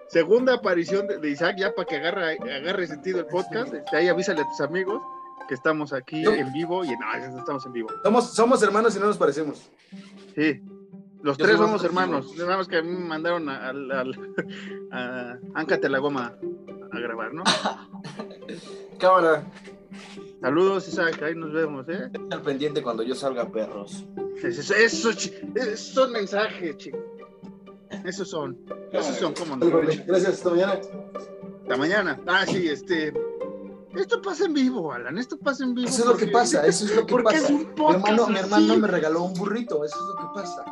[0.10, 3.74] segunda aparición de, Isaac, ya para que agarre, agarre sentido el podcast.
[3.74, 5.02] Este, ahí avísale a tus amigos
[5.48, 7.89] que estamos aquí en vivo y no, estamos en vivo.
[8.04, 9.72] Somos, somos hermanos y no nos parecemos.
[10.36, 10.62] Sí,
[11.24, 12.36] los tres somos hermanos.
[12.38, 14.34] Nada más que a mí me mandaron al, al,
[14.92, 16.38] a Áncate la Goma
[16.91, 17.43] a grabar, ¿no?
[18.99, 19.43] Cámara.
[20.41, 22.10] Saludos, Isaac, ahí nos vemos, ¿eh?
[22.32, 24.06] Al pendiente cuando yo salga, perros.
[24.41, 27.02] Eso, eso, esos son mensajes, chicos.
[28.06, 28.58] Esos son.
[28.91, 29.82] Esos son, ¿cómo no?
[30.06, 30.80] Gracias, hasta mañana.
[31.63, 32.19] Hasta mañana.
[32.25, 33.13] Ah, sí, este.
[33.95, 35.89] Esto pasa en vivo, Alan, esto pasa en vivo.
[35.89, 37.52] Eso es lo que pasa, eso es lo que pasa.
[37.52, 40.63] mi hermano, mi hermano me regaló un burrito, eso es lo que pasa.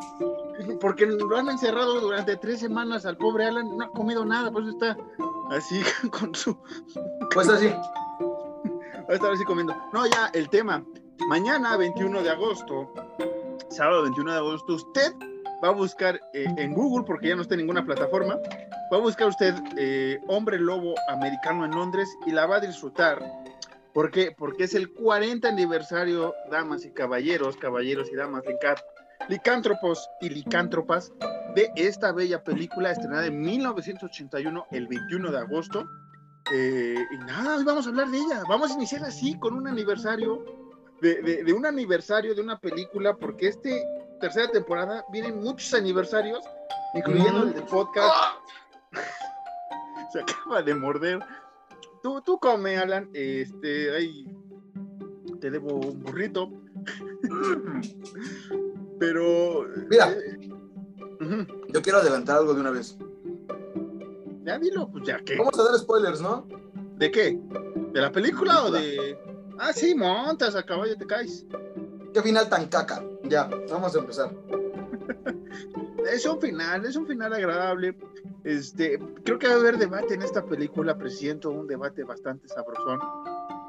[0.80, 4.68] Porque lo han encerrado durante tres semanas al pobre Alan, no ha comido nada, pues
[4.68, 4.96] está
[5.50, 6.56] así con su.
[7.32, 7.68] Pues así.
[7.68, 9.74] Va a estar así comiendo.
[9.92, 10.84] No, ya, el tema.
[11.28, 12.92] Mañana, 21 de agosto,
[13.70, 15.12] sábado 21 de agosto, usted
[15.62, 18.38] va a buscar eh, en Google, porque ya no está en ninguna plataforma,
[18.92, 23.20] va a buscar usted eh, Hombre Lobo Americano en Londres y la va a disfrutar.
[23.92, 24.34] ¿Por qué?
[24.36, 28.44] Porque es el 40 aniversario, damas y caballeros, caballeros y damas,
[29.28, 31.12] licántropos y licántropas,
[31.58, 35.88] de esta bella película estrenada en 1981, el 21 de agosto.
[36.54, 38.44] Eh, y nada, hoy vamos a hablar de ella.
[38.48, 40.44] Vamos a iniciar así, con un aniversario,
[41.02, 43.84] de, de un aniversario de una película, porque este
[44.20, 46.44] tercera temporada vienen muchos aniversarios,
[46.94, 48.14] incluyendo el del podcast.
[50.12, 51.18] Se acaba de morder.
[52.04, 53.10] Tú, tú come, Alan.
[53.12, 54.26] Este, ahí
[55.40, 56.52] te debo un burrito.
[59.00, 59.66] Pero.
[59.90, 60.57] Mira, eh,
[61.68, 62.96] yo quiero adelantar algo de una vez.
[64.44, 65.36] Ya dilo, pues ya que.
[65.36, 66.46] Vamos a dar spoilers, ¿no?
[66.96, 67.38] ¿De qué?
[67.92, 69.18] ¿De la película, o de.?
[69.58, 71.44] Ah, sí, montas a caballo, te caes.
[72.14, 73.04] ¿Qué final tan caca?
[73.24, 74.34] Ya, vamos a empezar.
[76.12, 77.96] es un final, es un final agradable.
[78.44, 83.00] Este, creo que va a haber debate en esta película, presiento un debate bastante sabrosón.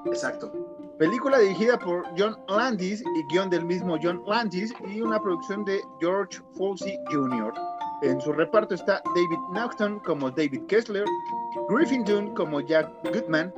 [0.06, 0.52] Exacto.
[1.00, 5.80] Película dirigida por John Landis y guion del mismo John Landis y una producción de
[6.02, 7.54] George Folsey Jr.
[8.02, 11.06] En su reparto está David Naughton como David Kessler,
[11.70, 13.54] Griffin Dunne como Jack Goodman,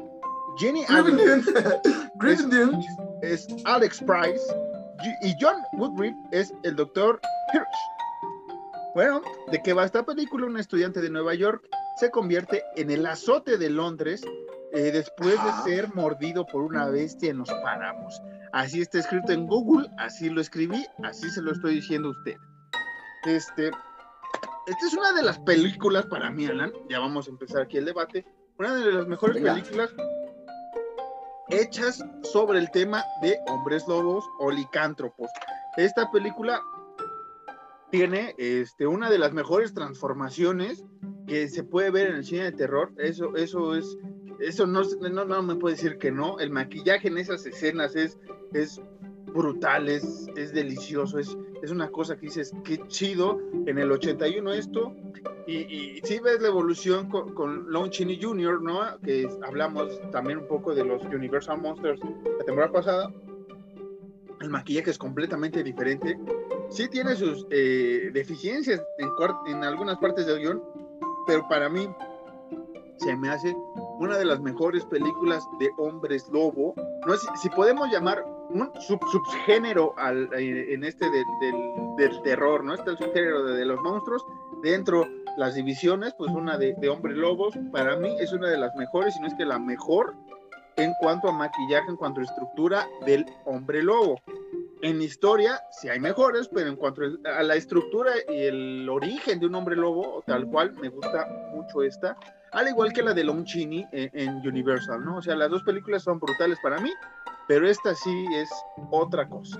[0.57, 1.43] Jenny Griffin
[2.19, 2.79] Griffin
[3.23, 4.43] es Alex Price,
[5.23, 7.19] y John Woodruff es el doctor
[7.55, 7.65] Hirsch.
[8.93, 9.19] Bueno,
[9.51, 10.45] ¿de qué va esta película?
[10.45, 11.67] Un estudiante de Nueva York
[11.99, 14.21] se convierte en el azote de Londres
[14.73, 18.21] eh, después de ser mordido por una bestia en los páramos.
[18.53, 22.37] Así está escrito en Google, así lo escribí, así se lo estoy diciendo a usted.
[23.25, 23.67] Este,
[24.67, 27.85] esta es una de las películas para mí, Alan, ya vamos a empezar aquí el
[27.85, 28.25] debate,
[28.57, 29.93] una de las mejores películas
[31.49, 35.29] hechas sobre el tema de hombres lobos o licántropos.
[35.77, 36.61] Esta película
[37.91, 40.83] tiene este, una de las mejores transformaciones
[41.27, 42.93] que se puede ver en el cine de terror.
[42.97, 43.97] Eso, eso es,
[44.41, 46.39] eso no, no, me puede decir que no.
[46.39, 48.17] El maquillaje en esas escenas es,
[48.53, 48.81] es
[49.33, 54.53] brutal, es, es delicioso, es, es una cosa que dices, qué chido, en el 81
[54.53, 54.93] esto,
[55.47, 58.99] y, y si ves la evolución con, con Lon Jr., ¿no?
[59.03, 63.13] Que hablamos también un poco de los Universal Monsters la temporada pasada,
[64.41, 66.17] el maquillaje es completamente diferente,
[66.69, 69.09] sí tiene sus eh, deficiencias en,
[69.47, 70.61] en algunas partes del guion,
[71.27, 71.87] pero para mí
[72.97, 73.55] se me hace
[74.01, 76.73] una de las mejores películas de hombres lobo.
[77.05, 81.23] No sé si podemos llamar un subgénero al, eh, en este del,
[81.97, 82.73] del, terror, ¿no?
[82.73, 84.25] Está el subgénero de, los monstruos.
[84.63, 88.75] Dentro las divisiones, pues una de, de hombres lobos, para mí es una de las
[88.75, 90.15] mejores, si no es que la mejor
[90.77, 94.19] en cuanto a maquillaje, en cuanto a estructura del hombre lobo.
[94.81, 99.45] En historia, sí hay mejores, pero en cuanto a la estructura y el origen de
[99.45, 102.17] un hombre lobo, tal cual, me gusta mucho esta
[102.51, 105.17] al igual que la de Lon Chini en, Universal, ¿no?
[105.17, 106.91] O sea, las dos películas son brutales para mí,
[107.47, 108.49] pero esta sí es
[108.91, 109.57] otra cosa.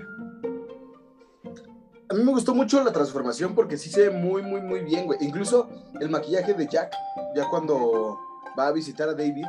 [2.08, 5.06] a mí me gustó mucho la transformación porque sí se ve muy, muy, muy bien,
[5.06, 5.18] güey.
[5.22, 5.68] Incluso
[6.00, 6.92] el maquillaje de Jack,
[7.34, 8.18] ya cuando
[8.58, 9.46] va a visitar a David.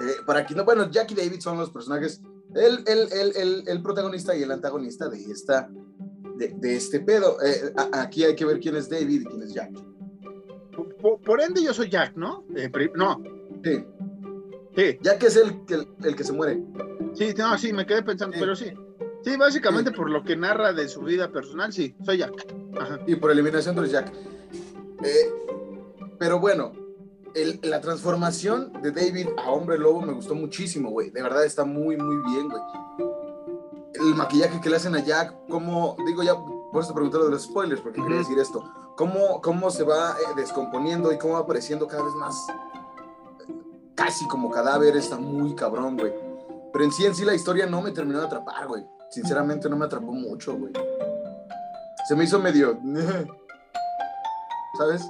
[0.00, 2.20] Eh, para que no, bueno, Jack y David son los personajes,
[2.54, 5.70] el, el, el, el protagonista y el antagonista de esta,
[6.36, 7.36] de, este pedo.
[7.42, 9.93] Eh, aquí hay que ver quién es David y quién es Jack.
[11.24, 12.44] Por, ende, yo soy Jack, ¿no?
[12.56, 13.22] Eh, no.
[13.62, 13.84] Sí.
[14.76, 14.98] Sí.
[15.02, 15.60] Jack es el,
[16.02, 16.62] el, que se muere.
[17.14, 18.72] Sí, no, sí, me quedé pensando, pero sí.
[19.24, 22.32] Sí, básicamente por lo que narra de su vida personal, sí, soy Jack.
[23.06, 24.12] Y por eliminación de Jack.
[25.02, 25.32] Eh,
[26.18, 26.72] pero bueno,
[27.62, 31.10] la transformación de David a hombre lobo me gustó muchísimo, güey.
[31.10, 32.62] De verdad está muy, muy bien, güey.
[33.94, 37.24] El maquillaje que le hacen a Jack, como, digo ya, por eso te pregunté lo
[37.26, 38.64] de los spoilers, porque quería decir esto.
[38.96, 42.36] Cómo, cómo se va eh, descomponiendo y cómo va apareciendo cada vez más,
[43.94, 46.12] casi como cadáver, está muy cabrón, güey.
[46.72, 49.76] Pero en sí, en sí, la historia no me terminó de atrapar, güey sinceramente no
[49.76, 50.72] me atrapó mucho, güey.
[52.08, 52.78] Se me hizo medio...
[54.76, 55.08] ¿Sabes?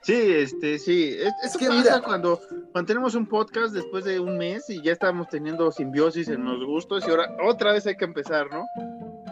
[0.00, 1.14] Sí, este, sí.
[1.42, 2.40] Es, que pasa cuando,
[2.72, 6.64] cuando tenemos un podcast después de un mes y ya estamos teniendo simbiosis en los
[6.64, 8.64] gustos y ahora otra vez hay que empezar, ¿no?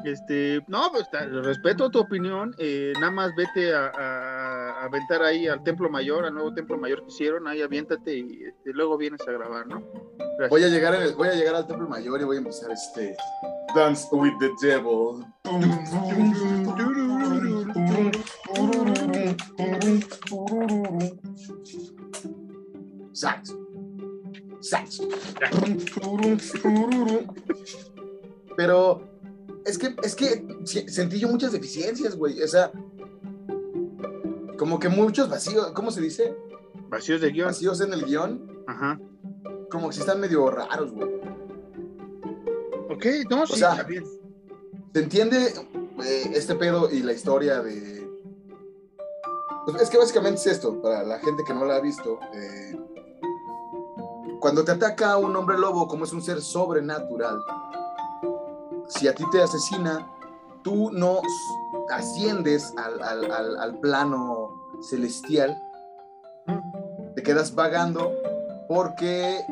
[0.04, 1.08] Este, no, pues
[1.42, 6.52] respeto tu opinión, eh, nada más vete a, aventar ahí al Templo Mayor, al nuevo
[6.52, 9.82] Templo Mayor que hicieron, ahí aviéntate y este, luego vienes a grabar, ¿no?
[10.50, 13.16] Voy a, llegar voy a llegar al Templo Mayor y voy a empezar este
[13.74, 15.24] Dance with the Devil.
[23.12, 23.54] Sax.
[24.60, 25.00] Sax.
[28.56, 29.13] Pero
[29.64, 30.44] es que, es que
[30.88, 32.42] sentí yo muchas deficiencias, güey.
[32.42, 32.70] O sea,
[34.58, 36.36] como que muchos vacíos, ¿cómo se dice?
[36.88, 37.46] Vacíos de guion.
[37.46, 38.64] Vacíos en el guion.
[38.66, 39.00] Ajá.
[39.70, 41.08] Como que si están medio raros, güey.
[42.90, 44.04] Ok, no, sí, o sea, bien.
[44.92, 45.52] ¿Se entiende
[46.04, 48.08] eh, este pedo y la historia de.
[49.66, 52.20] Pues es que básicamente es esto, para la gente que no la ha visto.
[52.34, 52.78] Eh,
[54.40, 57.40] cuando te ataca un hombre lobo, como es un ser sobrenatural,
[58.88, 60.06] si a ti te asesina,
[60.62, 61.20] tú no
[61.90, 64.50] asciendes al, plano
[64.88, 65.62] celestial,
[67.14, 68.12] te quedas vagando
[68.68, 69.44] porque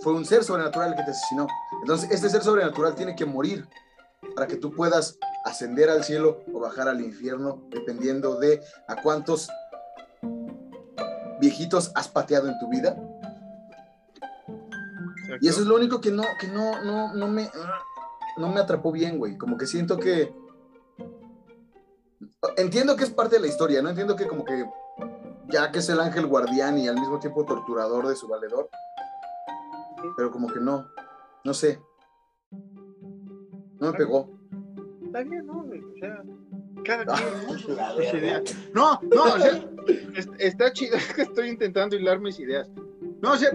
[0.00, 1.46] fue un ser sobrenatural el que te asesinó.
[1.82, 3.68] Entonces, este ser sobrenatural tiene que morir
[4.34, 9.48] para que tú puedas ascender al cielo o bajar al infierno, dependiendo de a cuántos
[11.40, 12.96] viejitos has pateado en tu vida.
[15.40, 17.50] Y eso es lo único que no, que no, no, no me
[18.38, 19.36] no me atrapó bien, güey.
[19.36, 20.32] Como que siento que.
[22.56, 23.90] Entiendo que es parte de la historia, ¿no?
[23.90, 24.64] Entiendo que como que
[25.48, 28.68] ya que es el ángel guardián y al mismo tiempo torturador de su valedor.
[30.16, 30.88] Pero como que no.
[31.44, 31.80] No sé.
[33.80, 34.28] No me pegó.
[35.04, 35.60] Está bien, ¿no?
[35.60, 36.22] O sea,
[36.84, 39.00] cada quien, ¿no?
[39.00, 39.68] No, no, o sea,
[40.38, 42.70] está chido, es que estoy intentando hilar mis ideas.
[43.22, 43.50] No, o sea,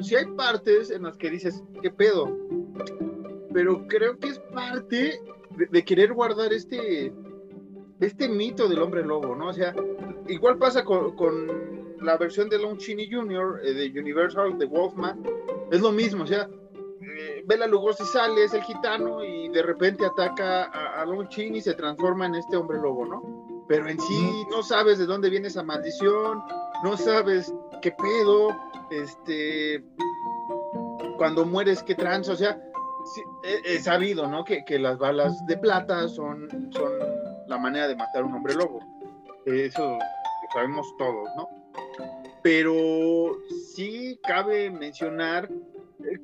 [0.00, 2.36] si hay partes en las que dices, ¿qué pedo?
[3.56, 5.18] Pero creo que es parte
[5.70, 7.10] de, querer guardar este,
[8.00, 9.48] este mito del hombre lobo, ¿no?
[9.48, 9.74] O sea,
[10.28, 13.60] igual pasa con, la versión de Lon Chaney Jr.
[13.64, 15.22] Eh, de Universal, de Wolfman,
[15.70, 16.50] es lo mismo, o sea,
[17.00, 21.56] eh, Bela Lugosi sale, es el gitano y de repente ataca a, a Lon Chaney
[21.56, 23.64] y se transforma en este hombre lobo, ¿no?
[23.68, 26.42] Pero en sí no sabes de dónde viene esa maldición,
[26.84, 28.54] no sabes qué pedo,
[28.90, 29.82] este,
[31.16, 32.60] cuando mueres, qué trans, o sea,
[33.42, 34.44] he, sabido, ¿no?
[34.44, 36.92] Que, las balas de plata son, son
[37.46, 38.80] la manera de matar a un hombre lobo.
[39.44, 39.98] Eso lo
[40.52, 41.48] sabemos todos, ¿no?
[42.42, 43.36] Pero
[43.74, 45.48] sí cabe mencionar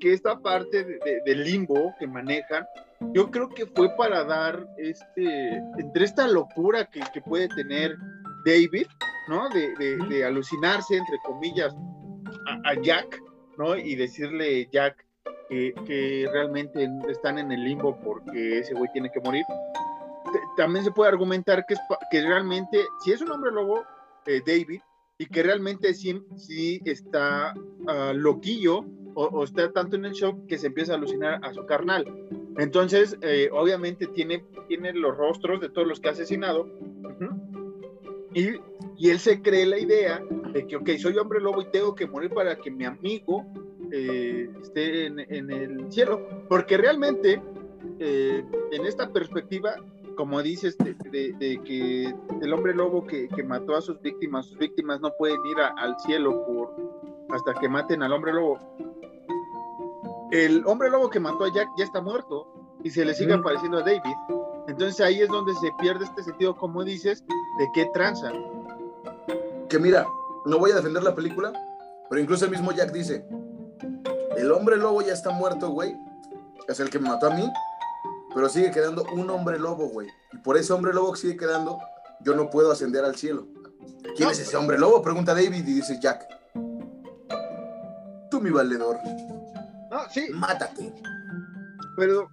[0.01, 2.65] que esta parte del limbo que manejan,
[3.13, 7.97] yo creo que fue para dar este, entre esta locura que, puede tener
[8.45, 8.87] David,
[9.29, 9.49] ¿no?
[9.49, 11.75] De, alucinarse, entre comillas,
[12.47, 13.21] a, a, Jack,
[13.59, 13.77] ¿no?
[13.77, 15.05] Y decirle, Jack,
[15.85, 19.45] que, realmente están en el limbo porque ese güey tiene que morir.
[20.57, 23.83] También se puede argumentar que, es, que realmente, si es un hombre lobo,
[24.27, 24.81] eh, David,
[25.19, 28.85] y que realmente sí, sí está uh, loquillo
[29.15, 32.07] o, está tanto en el shock que se empieza a alucinar a su carnal.
[32.57, 36.67] Entonces, eh, obviamente tiene, tiene los rostros de todos los que ha asesinado.
[38.35, 38.57] y,
[38.97, 42.07] y, él se cree la idea de que, ok, soy hombre lobo y tengo que
[42.07, 43.45] morir para que mi amigo
[43.95, 45.19] eh, esté en,
[45.51, 47.43] el cielo, porque realmente
[47.99, 49.75] eh, en esta perspectiva,
[50.17, 55.13] como dices, de, que el hombre lobo que, mató a sus víctimas, sus víctimas no
[55.19, 56.75] pueden ir al cielo por,
[57.31, 58.59] hasta que maten al hombre lobo.
[60.31, 62.49] El hombre lobo que mató a Jack ya está muerto,
[62.83, 64.01] y se le sigue apareciendo a David.
[64.69, 67.25] Entonces ahí es donde se pierde este sentido, como dices,
[67.59, 68.33] de qué tranza.
[69.69, 70.07] Que mira,
[70.47, 71.53] no voy a defender la película,
[72.09, 73.25] pero incluso el mismo Jack dice,
[74.43, 75.97] el hombre lobo ya está muerto, güey.
[76.69, 77.49] Es el que me mató a mí,
[78.35, 80.09] pero sigue quedando un hombre lobo, güey.
[80.33, 81.79] Y por ese hombre lobo que sigue quedando,
[82.21, 83.47] yo no puedo ascender al cielo.
[84.17, 85.01] ¿Quién es ese hombre lobo?
[85.01, 86.27] Pregunta David y dice Jack.
[88.31, 88.99] Tú, mi valedor.
[89.91, 90.27] No, sí.
[90.33, 90.93] Mátate.
[91.97, 92.29] Pero,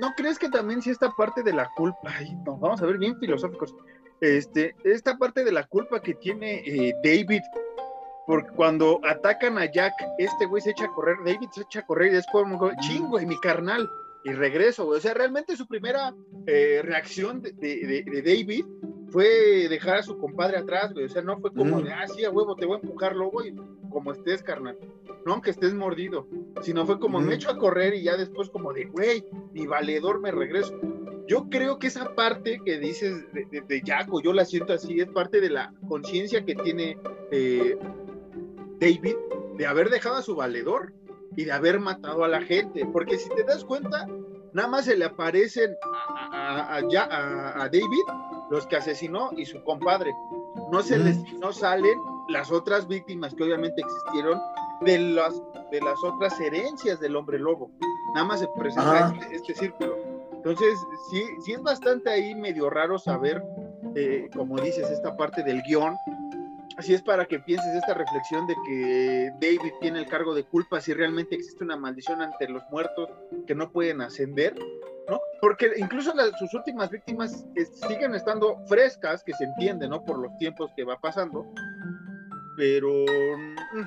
[0.00, 2.98] ¿no crees que también si esta parte de la culpa, ay, no, vamos a ver
[2.98, 3.74] bien filosóficos,
[4.20, 7.42] este, esta parte de la culpa que tiene eh, David,
[8.30, 11.84] porque cuando atacan a Jack, este güey se echa a correr, David se echa a
[11.84, 12.46] correr y después,
[12.78, 13.90] chingo, y mi carnal,
[14.22, 14.98] y regreso, güey.
[14.98, 16.14] O sea, realmente su primera
[16.46, 18.66] eh, reacción de, de, de, David
[19.08, 21.06] fue dejar a su compadre atrás, güey.
[21.06, 23.44] O sea, no fue como de, ah, sí, a huevo, te voy a empujar, lobo,
[23.44, 23.52] y
[23.90, 24.78] como estés, carnal.
[25.26, 26.28] No aunque estés mordido,
[26.62, 30.20] sino fue como me echo a correr y ya después como de, güey, mi valedor
[30.20, 30.78] me regreso.
[31.26, 35.00] Yo creo que esa parte que dices de, de, Jack, o yo la siento así,
[35.00, 36.96] es parte de la conciencia que tiene
[37.32, 37.76] eh,
[38.80, 39.16] David
[39.56, 40.92] de haber dejado a su valedor
[41.36, 42.86] y de haber matado a la gente.
[42.86, 44.06] Porque si te das cuenta,
[44.52, 45.74] nada más se le aparecen
[46.32, 48.04] a, a, David
[48.50, 50.12] los que asesinó y su compadre.
[50.72, 54.40] No se les no salen las otras víctimas que obviamente existieron
[54.82, 55.40] de las
[55.70, 57.70] de las otras herencias del hombre lobo.
[58.14, 59.96] Nada más se presenta este, este, círculo.
[60.32, 60.78] Entonces,
[61.10, 63.42] sí, sí es bastante ahí medio raro saber,
[63.94, 65.94] eh, como dices, esta parte del guion,
[66.80, 70.80] Así es para que pienses esta reflexión de que David tiene el cargo de culpa
[70.80, 73.10] si realmente existe una maldición ante los muertos
[73.46, 74.54] que no pueden ascender,
[75.06, 75.20] ¿no?
[75.42, 77.44] Porque incluso sus últimas víctimas
[77.86, 80.02] siguen estando frescas, que se entiende, ¿no?
[80.02, 81.44] Por los tiempos que va pasando,
[82.56, 83.80] pero mm,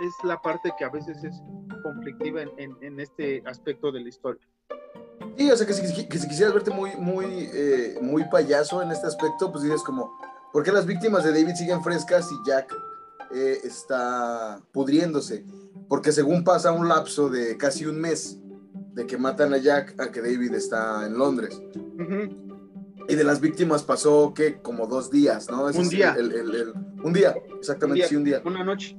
[0.00, 1.40] es la parte que a veces es
[1.84, 4.42] conflictiva en, este aspecto de la historia.
[5.36, 9.52] Sí, o sea, que si, quisieras verte muy, muy, eh, muy payaso en este aspecto,
[9.52, 10.18] pues dices como
[10.58, 12.74] ¿Por qué las víctimas de David siguen frescas y Jack
[13.30, 15.44] eh, está pudriéndose?
[15.88, 18.40] Porque según pasa un lapso de casi un mes
[18.92, 21.62] de que matan a Jack a que David está en Londres.
[23.08, 25.66] Y de las víctimas pasó que como dos días, ¿no?
[25.66, 26.16] un día.
[27.04, 28.42] un día, exactamente, sí, un día.
[28.44, 28.96] Una noche.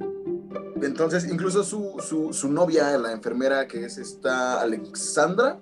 [0.82, 5.60] Entonces, incluso su, su, novia, la enfermera que es esta Alexandra,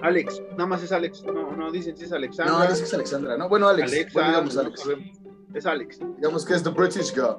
[0.00, 2.58] Alex, nada más es Alex, no, no dicen si es Alexandra.
[2.58, 3.48] No, es Alexandra, ¿no?
[3.48, 3.90] Bueno, Alex.
[3.90, 4.84] digamos Alex.
[5.54, 6.00] Es Alex.
[6.16, 7.36] Digamos que es The British Girl.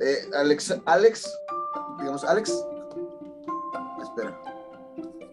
[0.00, 1.38] Eh, Alex, Alex,
[1.98, 2.64] digamos, Alex.
[4.02, 4.40] Espera.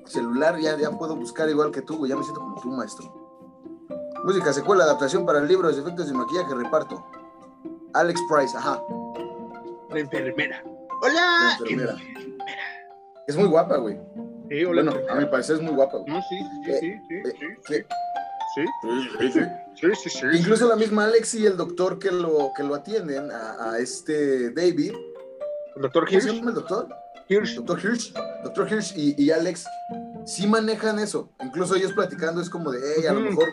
[0.05, 3.12] Celular, ya, ya puedo buscar igual que tú, ya me siento como tú, maestro.
[4.25, 7.05] Música, secuela, adaptación para el libro, efectos de maquillaje, reparto.
[7.93, 8.84] Alex Price, ajá.
[9.89, 10.63] La enfermera.
[11.01, 11.58] ¡Hola!
[11.60, 11.95] enfermera.
[13.27, 13.97] Es muy guapa, güey.
[14.49, 15.99] Sí, bueno, a mi parecer es muy guapa.
[16.08, 17.86] No, sí, sí, sí, sí, sí, sí,
[19.25, 23.77] sí, sí, Incluso la misma Alex y el doctor que lo, que lo atienden a,
[23.79, 24.93] este David.
[25.75, 26.27] ¿El doctor Hirsch?
[26.27, 26.89] ¿Cómo se llama el doctor?
[27.27, 27.55] Hirsch.
[27.55, 28.13] Doctor Hirsch.
[28.43, 29.65] Doctor Hirsch y, y, Alex
[30.25, 31.29] sí manejan eso.
[31.43, 33.49] Incluso ellos platicando es como de, hey, a lo mejor...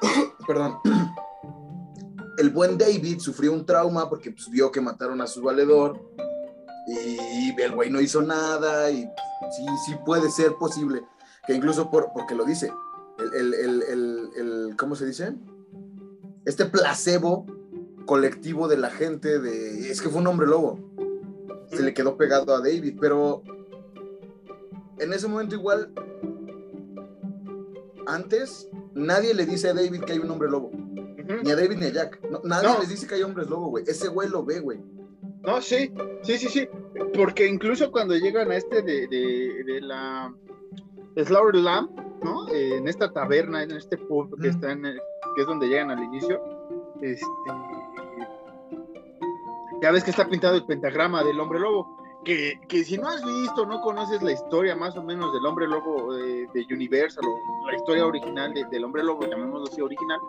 [0.46, 0.78] Perdón.
[2.38, 6.00] El buen David sufrió un trauma porque pues, vio que mataron a su valedor
[6.86, 9.02] y el güey no hizo nada y
[9.54, 11.04] sí, sí puede ser posible
[11.46, 12.72] que incluso por, porque lo dice,
[13.18, 15.34] el, el, el, el, ¿cómo se dice?
[16.44, 17.46] Este placebo
[18.06, 20.78] colectivo de la gente de, es que fue un hombre lobo,
[21.68, 23.42] se le quedó pegado a David, pero
[24.98, 25.92] en ese momento igual,
[28.06, 30.70] antes, nadie le dice a David que hay un hombre lobo.
[31.42, 32.20] Ni a David ni a Jack.
[32.44, 33.84] nadie les dice que hay hombres lobo, güey.
[33.86, 34.80] Ese güey lo ve, güey.
[35.42, 35.92] No, sí,
[36.22, 36.68] sí, sí, sí.
[37.14, 40.32] Porque incluso cuando llegan a este de, de, de la
[41.16, 41.90] Slaughter Lamb,
[42.24, 42.48] ¿no?
[42.48, 46.02] Eh, en esta taberna, en este pub que está en que es donde llegan al
[46.02, 46.40] inicio,
[47.00, 47.24] este,
[49.82, 51.98] ya ves que está pintado el pentagrama del hombre lobo.
[52.24, 55.66] Que, que, si no has visto, no conoces la historia más o menos del hombre
[55.66, 60.20] lobo de, Universal o la historia original del hombre lobo, llamémoslo así original,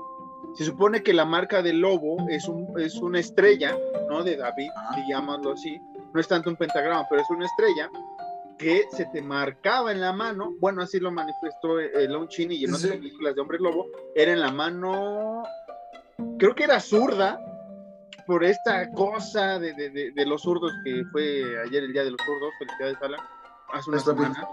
[0.55, 3.77] se supone que la marca del lobo es, un, es una estrella,
[4.09, 4.23] ¿no?
[4.23, 4.69] De David,
[5.07, 5.79] llamarlo así.
[6.13, 7.91] No es tanto un pentagrama, pero es una estrella
[8.63, 10.55] que se te marcaba en la mano.
[10.59, 13.87] Bueno, así lo manifestó el Lon Chini y en otras películas de Hombre Lobo.
[14.15, 15.43] Era en la mano,
[16.39, 17.39] creo que era zurda,
[18.25, 22.21] por esta cosa de, de, de, los zurdos que fue ayer el Día de los
[22.25, 22.53] Zurdos.
[22.59, 23.19] Felicidades, Alan.
[23.73, 24.47] Hace una semana.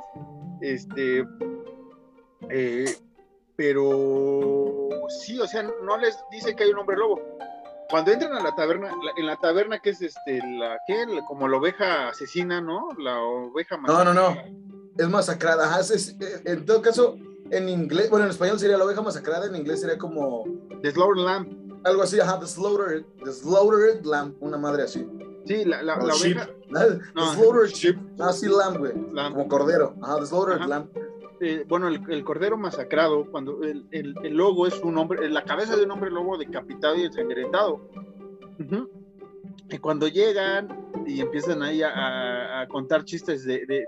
[0.60, 1.24] Este.
[2.48, 2.96] Eh,
[3.56, 4.88] pero
[5.20, 7.20] sí, o sea, no les dice que hay un hombre lobo.
[7.90, 10.94] Cuando entran a la taberna, en la taberna que es este, la que
[11.26, 12.88] como la oveja asesina, ¿no?
[12.98, 14.36] La oveja No, no, no.
[14.96, 17.16] Es masacrada, eh, en todo caso,
[17.50, 20.44] en inglés, bueno, en español sería la oveja masacrada, en inglés sería como...
[20.82, 21.80] The Slaughtered Lamb.
[21.84, 25.06] Algo así, ajá, The Slaughtered, the slaughtered Lamb, una madre así.
[25.46, 26.48] Sí, la, la, la oveja...
[26.70, 27.00] the
[27.34, 27.96] Slaughtered Sheep.
[28.20, 28.92] Ah, sí, Lamb, güey.
[28.92, 29.94] Como cordero.
[30.02, 30.90] Ajá, The Slaughtered Lamb.
[31.42, 35.74] Eh, bueno, el, cordero masacrado, cuando el, el, el, logo es un hombre, la cabeza
[35.74, 37.80] de un hombre lobo decapitado y ensangrentado.
[39.70, 40.68] Y cuando llegan
[41.06, 43.86] y empiezan ahí a, a contar chistes de, de,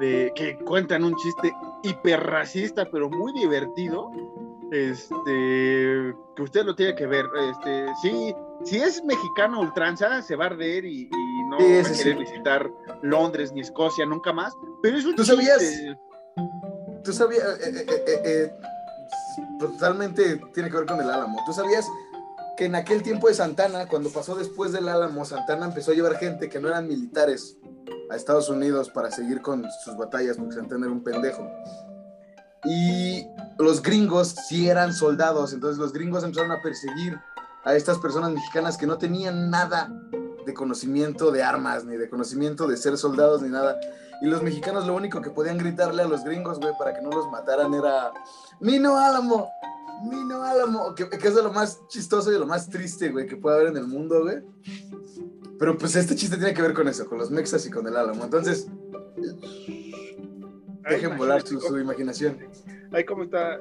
[0.00, 1.54] de, que cuentan un chiste
[1.84, 4.10] hiperracista, pero muy divertido,
[4.72, 7.26] este, que usted lo tiene que ver.
[7.50, 8.34] Este, sí,
[8.64, 11.08] si es mexicano ultranza, se va a arder y,
[11.48, 12.70] no va a querer visitar
[13.02, 14.54] Londres ni Escocia nunca más.
[14.82, 15.62] Pero es un ¿Tú sabías?
[17.04, 18.52] Tú sabías, eh, eh, eh,
[19.58, 21.42] totalmente tiene que ver con el Álamo.
[21.46, 21.86] ¿Tú sabías
[22.56, 26.16] que en aquel tiempo de Santana, cuando pasó después del Álamo, Santana empezó a llevar
[26.16, 27.56] gente que no eran militares
[28.10, 31.48] a Estados Unidos para seguir con sus batallas, porque Santana era un pendejo.
[32.64, 33.26] Y
[33.58, 37.18] los gringos sí eran soldados, entonces los gringos empezaron a perseguir
[37.64, 39.90] a estas personas mexicanas que no tenían nada
[40.44, 43.78] de conocimiento de armas, ni de conocimiento de ser soldados, ni nada.
[44.20, 47.10] Y los mexicanos lo único que podían gritarle a los gringos, güey, para que no
[47.10, 48.12] los mataran era,
[48.60, 49.48] Mino Álamo,
[50.10, 53.56] Mino Álamo, que, que es lo más chistoso y lo más triste, güey, que puede
[53.56, 54.42] haber en el mundo, güey.
[55.58, 57.96] Pero pues este chiste tiene que ver con eso, con los mexas y con el
[57.96, 58.24] Álamo.
[58.24, 58.68] Entonces,
[60.88, 62.38] dejen volar su, su, imaginación.
[62.92, 63.58] Ahí cómo está.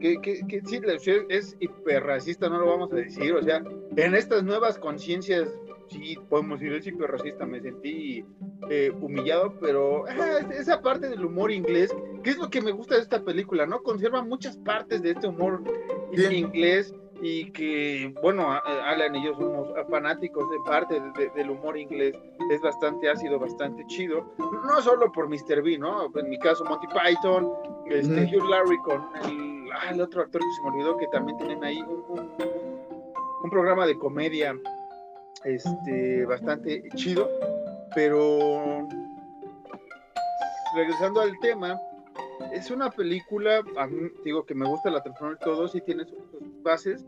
[0.00, 0.80] Que, que, que sí,
[1.28, 3.34] es hiperracista, no lo vamos a decir.
[3.34, 3.62] O sea,
[3.96, 5.48] en estas nuevas conciencias
[5.92, 8.24] sí podemos decir, el racista, me sentí
[8.70, 12.96] eh, humillado, pero ah, esa parte del humor inglés, que es lo que me gusta
[12.96, 13.82] de esta película, ¿no?
[13.82, 15.62] Conserva muchas partes de este humor
[16.12, 16.94] inglés
[17.24, 21.00] y que, bueno, Alan y yo somos fanáticos de parte
[21.36, 22.18] del humor inglés,
[22.50, 25.62] es bastante ácido, bastante chido, no solo por Mr.
[25.62, 26.10] B, ¿no?
[26.16, 27.48] En mi caso, Monty Python,
[27.86, 31.38] este, Hugh Larry con el, ah, el, otro actor que se me olvidó que también
[31.38, 32.32] tienen ahí un,
[33.44, 34.58] un programa de comedia
[35.44, 37.30] este, bastante chido,
[37.94, 38.88] pero
[40.74, 41.80] regresando al tema,
[42.52, 46.04] es una película, a mí, digo que me gusta la transformación y todo, sí tiene
[46.32, 47.04] sus, bases,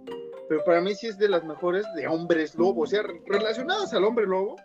[0.49, 4.05] pero para mí sí es de las mejores de hombres lobo, o sea, relacionadas al
[4.05, 4.57] hombre lobo,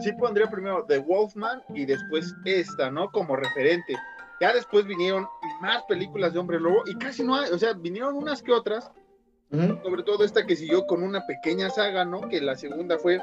[0.00, 3.10] sí pondría primero The Wolfman y después esta, ¿no?
[3.10, 3.96] Como referente.
[4.40, 5.26] Ya después vinieron
[5.60, 8.90] más películas de hombre lobo y casi no hay, o sea, vinieron unas que otras,
[9.50, 12.28] sobre todo esta que siguió con una pequeña saga, ¿no?
[12.28, 13.20] Que la segunda fue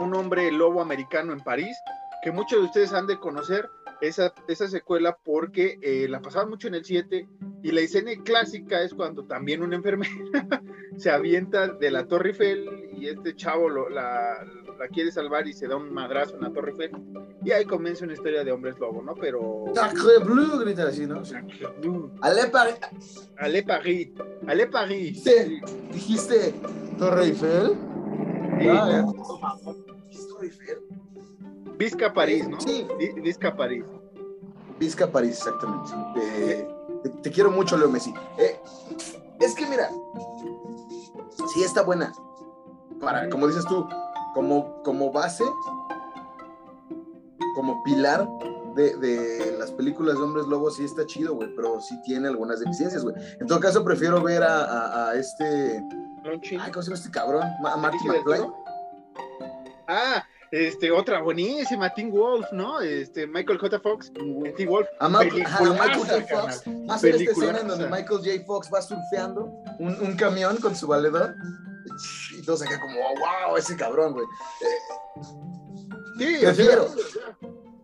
[0.00, 1.76] un hombre lobo americano en París,
[2.22, 3.68] que muchos de ustedes han de conocer
[4.00, 7.28] esa, esa secuela porque eh, la pasaban mucho en el 7
[7.62, 10.12] y la escena clásica es cuando también una enfermera
[10.96, 14.44] se avienta de la Torre Eiffel y este chavo lo, la,
[14.78, 16.92] la quiere salvar y se da un madrazo en la Torre Eiffel.
[17.44, 19.14] Y ahí comienza una historia de hombres lobo, ¿no?
[19.14, 19.64] Pero.
[19.74, 21.24] Sacre bleu, grita así, ¿no?
[21.24, 22.10] Sacre bleu.
[22.20, 22.76] Allez Paris.
[23.36, 24.08] Allez Paris.
[24.46, 25.22] Allez Paris.
[25.22, 25.60] Sí.
[25.92, 26.54] ¿Dijiste
[26.98, 27.76] Torre Eiffel?
[28.58, 28.68] Sí.
[28.68, 29.04] Ah,
[30.28, 30.78] Torre Eiffel.
[31.78, 32.60] Vizca París, ¿no?
[32.60, 32.86] Sí.
[33.22, 33.84] Vizca París.
[34.80, 35.92] Vizca París, exactamente.
[36.16, 36.68] Eh,
[37.22, 38.12] te, quiero mucho, Leo Messi.
[38.36, 38.60] Eh,
[39.40, 39.88] es que mira,
[41.54, 42.12] sí está buena.
[43.00, 43.86] Para, como dices tú,
[44.34, 45.44] como, como base,
[47.54, 48.28] como pilar
[48.74, 52.58] de, de, las películas de hombres lobos, sí está chido, güey, pero sí tiene algunas
[52.58, 53.14] deficiencias, güey.
[53.40, 55.80] En todo caso, prefiero ver a, a, a este.
[56.60, 57.48] Ay, ¿cómo se llama este cabrón?
[57.60, 58.52] Martin McFly.
[59.86, 62.80] Ah, este, otra buenísima, Teen Wolf, ¿no?
[62.80, 63.80] Este, Michael J.
[63.80, 64.12] Fox,
[64.56, 64.88] Teen Wolf.
[65.00, 66.26] A, Ma Michael J.
[66.26, 66.62] Fox.
[66.88, 68.44] Hace esta escena en donde Michael J.
[68.46, 69.44] Fox va surfeando
[69.78, 71.34] un, un camión con su valedor
[72.36, 74.26] y todos acá como, wow, ese cabrón, güey.
[76.18, 76.88] sí, prefiero.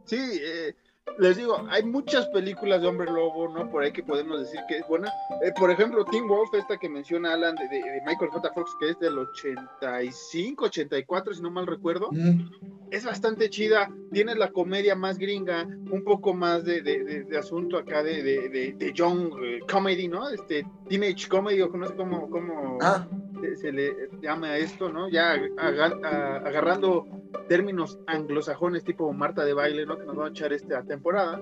[0.05, 0.77] sí, eh,
[1.19, 3.71] les digo, hay muchas películas de Hombre Lobo, ¿no?
[3.71, 5.13] Por ahí que podemos decir que es buena.
[5.43, 8.53] Eh, por ejemplo, Teen Wolf, esta que menciona Alan de, de, Michael J.
[8.53, 12.11] Fox, que es del 85, 84, si no mal recuerdo.
[12.11, 12.51] Mm.
[12.91, 13.91] Es bastante chida.
[14.13, 19.33] Tiene la comedia más gringa, un poco más de, de asunto acá de, de, young
[19.43, 20.29] eh, comedy, ¿no?
[20.29, 23.07] Este, teenage comedy, o no sé cómo, cómo ah.
[23.45, 25.09] Se, se, le llama a esto, ¿no?
[25.09, 27.07] Ya agarrando
[27.49, 29.99] términos anglosajones tipo Marta de baile, ¿no?
[29.99, 31.40] Que nos va a echar esta temporada.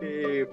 [0.00, 0.48] Eh,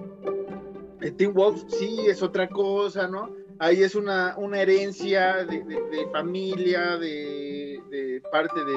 [1.16, 3.30] Teen Wolf sí es otra cosa, ¿no?
[3.58, 8.74] Ahí es una, una herencia de, de, familia, de, de, parte de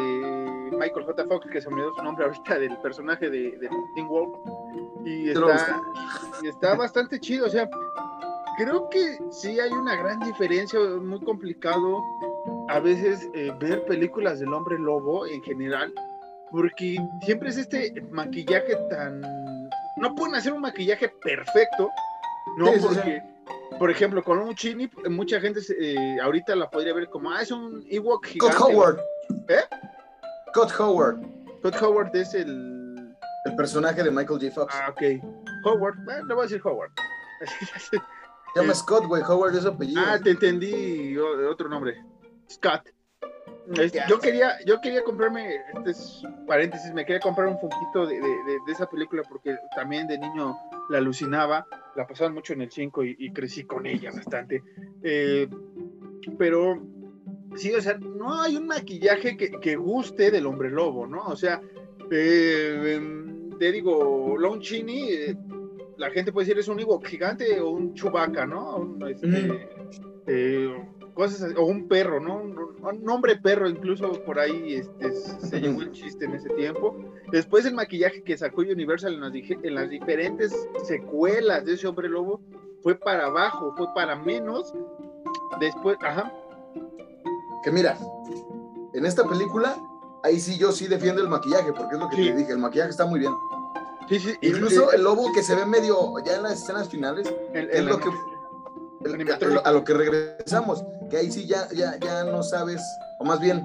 [0.77, 1.25] Michael J.
[1.25, 3.57] Fox, que se me dio su nombre ahorita, del personaje de,
[3.95, 4.37] Teen Wolf.
[5.03, 5.81] Y está,
[6.43, 7.67] y está bastante chido, o sea,
[8.57, 12.01] creo que sí hay una gran diferencia, muy complicado
[12.69, 15.93] a veces eh, ver películas del hombre lobo en general,
[16.51, 19.21] porque siempre es este maquillaje tan
[19.95, 21.89] no pueden hacer un maquillaje perfecto,
[22.57, 22.71] ¿no?
[22.81, 23.23] Porque,
[23.79, 27.51] por ejemplo, con un chini, mucha gente eh, ahorita la podría ver como, ah, es
[27.51, 28.55] un Ewok gigante.
[28.55, 28.99] Scott Howard.
[29.47, 29.63] ¿Eh?
[30.49, 31.17] Scott Howard.
[31.59, 33.15] Scott Howard es el...
[33.45, 34.51] El personaje de Michael J.
[34.51, 34.73] Fox.
[34.75, 35.23] Ah, ok.
[35.63, 36.91] Howard, eh, le voy a decir Howard.
[38.55, 39.21] Se llama Scott, güey.
[39.21, 40.01] Howard es apellido.
[40.01, 42.01] Ah, te entendí otro nombre.
[42.49, 42.89] Scott.
[44.07, 48.17] yo quería, yo quería comprarme, este es paréntesis, me quería comprar un funquito de,
[48.69, 50.55] esa película porque también de niño
[50.89, 54.63] la alucinaba, la pasaban mucho en el 5 y, crecí con ella bastante.
[55.03, 55.49] Eh,
[56.37, 56.81] pero
[57.57, 61.25] sí, o sea, no hay un maquillaje que, guste del hombre lobo, ¿no?
[61.25, 61.59] O sea,
[62.09, 65.37] eh, em, te digo, Lon Chini, eh,
[65.97, 68.77] la gente puede decir es un higo gigante o un chubaca, ¿no?
[68.77, 70.73] Un, este,
[71.13, 72.41] cosas o un perro, ¿no?
[72.41, 76.95] Un, nombre perro, incluso por ahí este, se llevó el chiste en ese tiempo.
[77.31, 82.09] Después el maquillaje que sacó Universal en las, en las diferentes secuelas de ese hombre
[82.09, 82.41] lobo
[82.83, 84.73] fue para abajo, fue para menos.
[85.59, 86.31] Después, ajá.
[87.63, 87.97] Que mira,
[88.93, 89.75] en esta película,
[90.23, 92.91] ahí sí yo sí defiendo el maquillaje, porque es lo que te dije, el maquillaje
[92.91, 93.31] está muy bien.
[94.09, 97.83] Sí, sí, Incluso el lobo que se ve medio ya en las escenas finales, es
[97.83, 98.09] lo que
[99.63, 102.81] a lo que regresamos, que ahí sí ya, ya, ya no sabes,
[103.19, 103.63] o más bien,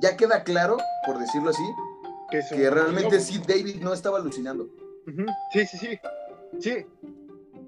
[0.00, 0.76] ya queda claro,
[1.06, 1.62] por decirlo así,
[2.30, 4.68] que, realmente sí David no estaba alucinando.
[5.52, 5.98] Sí, sí, sí.
[6.60, 6.86] Sí.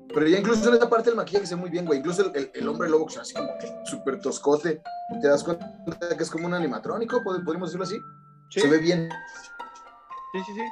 [0.08, 1.98] Pero ya incluso en esa parte del maquillaje se ve muy bien, güey.
[1.98, 3.50] Incluso el, el, hombre lobo, que así como
[3.84, 4.80] súper toscote.
[5.20, 5.66] ¿Te das cuenta
[6.16, 7.22] que es como un animatrónico?
[7.22, 7.98] ¿Podríamos decirlo así?
[8.50, 9.08] Se ve bien.
[10.32, 10.62] Sí, sí, sí.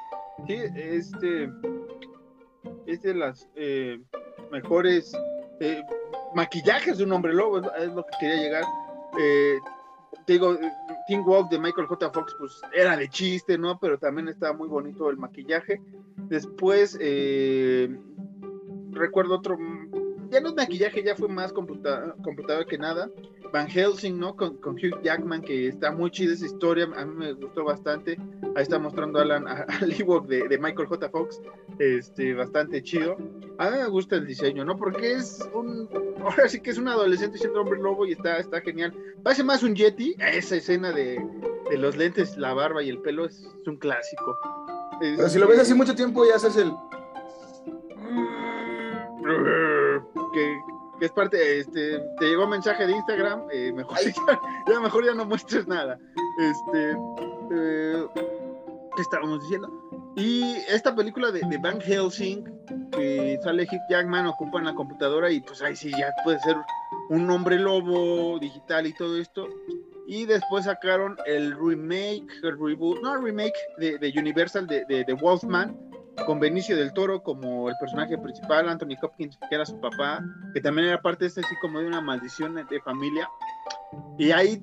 [0.46, 1.50] Sí, este.
[2.86, 4.00] Es de las eh,
[4.50, 5.12] mejores
[5.60, 5.82] eh,
[6.34, 8.64] maquillajes de un hombre lobo, es, lo que quería llegar.
[9.18, 9.58] Eh,
[10.26, 10.58] digo,
[11.24, 12.10] Wolf de Michael J.
[12.10, 13.78] Fox, pues era de chiste, ¿no?
[13.78, 15.80] Pero también estaba muy bonito el maquillaje.
[16.28, 17.96] Después, eh,
[18.90, 19.58] recuerdo otro,
[20.32, 23.10] ya no es maquillaje, ya fue más computador que nada.
[23.52, 24.34] Van Helsing, ¿no?
[24.34, 28.18] Con, Hugh Jackman, que está muy chida esa historia, a mí me gustó bastante.
[28.56, 31.10] Ahí está mostrando Alan al Ewok de, de, Michael J.
[31.10, 31.40] Fox,
[31.78, 33.18] este, bastante chido.
[33.58, 34.78] A mí me gusta el diseño, ¿no?
[34.78, 35.88] Porque es un,
[36.20, 38.94] ahora sí que es un adolescente siendo hombre lobo y está, está genial.
[39.22, 41.22] Parece más un Yeti, esa escena de,
[41.68, 44.38] de los lentes, la barba y el pelo es, un clásico.
[44.98, 46.72] Pero si lo ves así mucho tiempo ya haces el...
[51.02, 53.98] Que, es parte, este, te llegó un mensaje de Instagram, eh, mejor,
[54.68, 55.98] ya, mejor ya no muestres nada.
[56.38, 56.92] Este,
[57.52, 58.06] eh,
[58.94, 59.68] ¿qué estábamos diciendo?
[60.14, 62.44] Y esta película de, de Van Helsing,
[62.92, 66.56] que sale Hugh Jackman, ocupa en la computadora y pues ahí sí ya puede ser
[67.08, 69.48] un hombre lobo digital y todo esto.
[70.06, 75.02] Y después sacaron el remake, el reboot, no, el remake de, de Universal de, de,
[75.02, 75.76] de Wolfman,
[76.26, 80.60] con Benicio del Toro como el personaje principal, Anthony Hopkins, que era su papá, que
[80.60, 83.28] también era parte de este, así como de una maldición de familia.
[84.18, 84.62] Y ahí,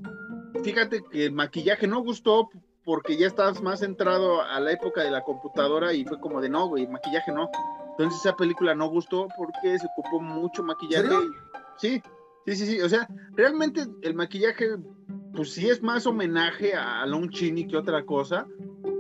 [0.63, 2.49] fíjate que el maquillaje no gustó
[2.89, 6.49] porque ya estabas más centrado a la época de la computadora y fue como de
[6.49, 7.49] no, güey, maquillaje no.
[7.91, 11.09] Entonces esa película no gustó porque se ocupó mucho maquillaje.
[11.77, 12.01] Sí,
[12.45, 12.81] sí, sí, sí.
[12.81, 14.77] O sea, realmente el maquillaje,
[15.33, 18.47] pues sí es más homenaje a Lon Chini que otra cosa,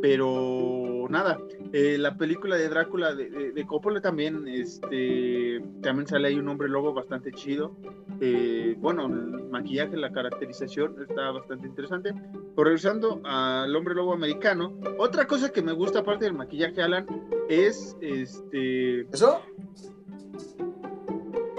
[0.01, 1.39] pero nada,
[1.73, 6.69] eh, la película de Drácula de, de, Coppola también, este, también sale ahí un hombre
[6.69, 7.75] lobo bastante chido.
[8.21, 12.13] Eh, bueno, el maquillaje, la caracterización está bastante interesante.
[12.13, 17.05] Pero regresando al hombre lobo americano, otra cosa que me gusta aparte del maquillaje, Alan,
[17.49, 19.01] es este.
[19.11, 19.41] ¿Eso?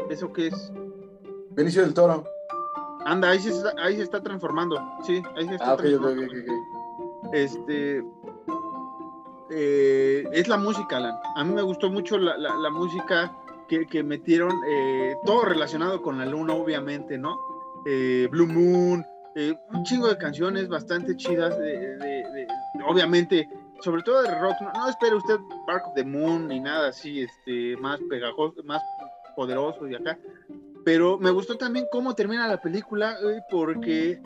[0.09, 0.73] ¿Eso qué es?
[1.51, 2.25] Benicio del Toro.
[3.05, 4.81] Anda, ahí se está, ahí se está transformando.
[5.03, 6.33] Sí, ahí se está ah, transformando.
[7.33, 8.05] Este
[9.51, 11.17] eh, es la música, Alan.
[11.35, 13.37] A mí me gustó mucho la, la, música
[13.69, 17.37] que, que metieron, eh, todo relacionado con la luna, obviamente, ¿no?
[17.85, 19.05] Eh, Blue Moon,
[19.73, 22.47] un chingo de canciones bastante chidas, de,
[22.87, 23.49] obviamente,
[23.81, 24.57] sobre todo de rock.
[24.75, 28.83] No, espere usted Bark of the Moon ni nada así, este, más pegajoso, más
[29.35, 30.17] poderoso y acá.
[30.85, 33.17] Pero me gustó también cómo termina la película,
[33.51, 34.21] porque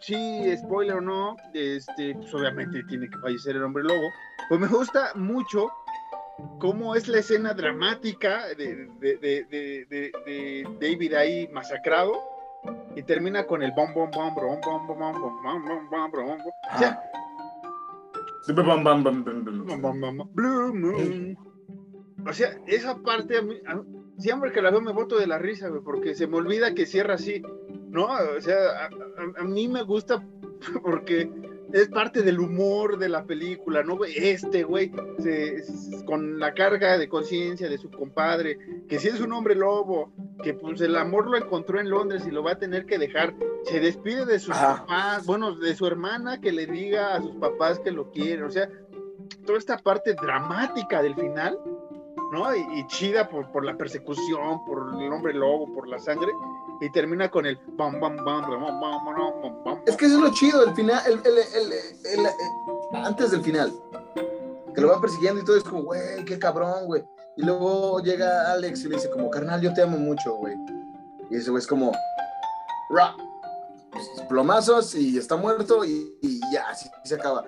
[0.00, 4.08] sí, spoiler o no, este, pues obviamente tiene que fallecer el hombre lobo.
[4.48, 5.70] Pues me gusta mucho
[6.58, 8.88] cómo es la escena dramática de,
[10.80, 12.12] David ahí masacrado
[12.96, 16.40] y termina con el bom bom bom bom bom bom bom bom bom bom bom
[16.74, 17.02] o sea.
[22.26, 23.60] O sea, esa parte a mí,
[24.18, 27.14] siempre que la veo me boto de la risa, porque se me olvida que cierra
[27.14, 27.42] así.
[27.88, 28.88] No, o sea,
[29.36, 30.24] a, mí me gusta
[30.82, 31.30] porque
[31.72, 33.98] es parte del humor de la película, ¿no?
[34.04, 34.92] Este güey,
[36.04, 38.58] con la carga de conciencia de su compadre,
[38.88, 40.12] que si es un hombre lobo,
[40.42, 43.34] que pues el amor lo encontró en Londres y lo va a tener que dejar,
[43.64, 47.80] se despide de sus papás, bueno, de su hermana que le diga a sus papás
[47.80, 48.68] que lo quiere, o sea,
[49.46, 51.58] toda esta parte dramática del final,
[52.32, 52.54] ¿no?
[52.54, 56.32] Y, chida por, por la persecución, por el hombre lobo, por la sangre,
[56.80, 61.00] y termina con el bam, bam, bam, Es que eso es lo chido, el final,
[61.06, 62.26] el, el, el,
[62.92, 63.72] antes del final,
[64.74, 67.04] que lo van persiguiendo y todo es como, güey, qué cabrón, güey.
[67.36, 70.54] Y luego llega Alex y le dice como, carnal, yo te amo mucho, güey.
[71.30, 71.92] Y ese güey es como,
[72.90, 73.16] Ra.
[74.28, 77.44] plomazos y está muerto y ya, así se acaba.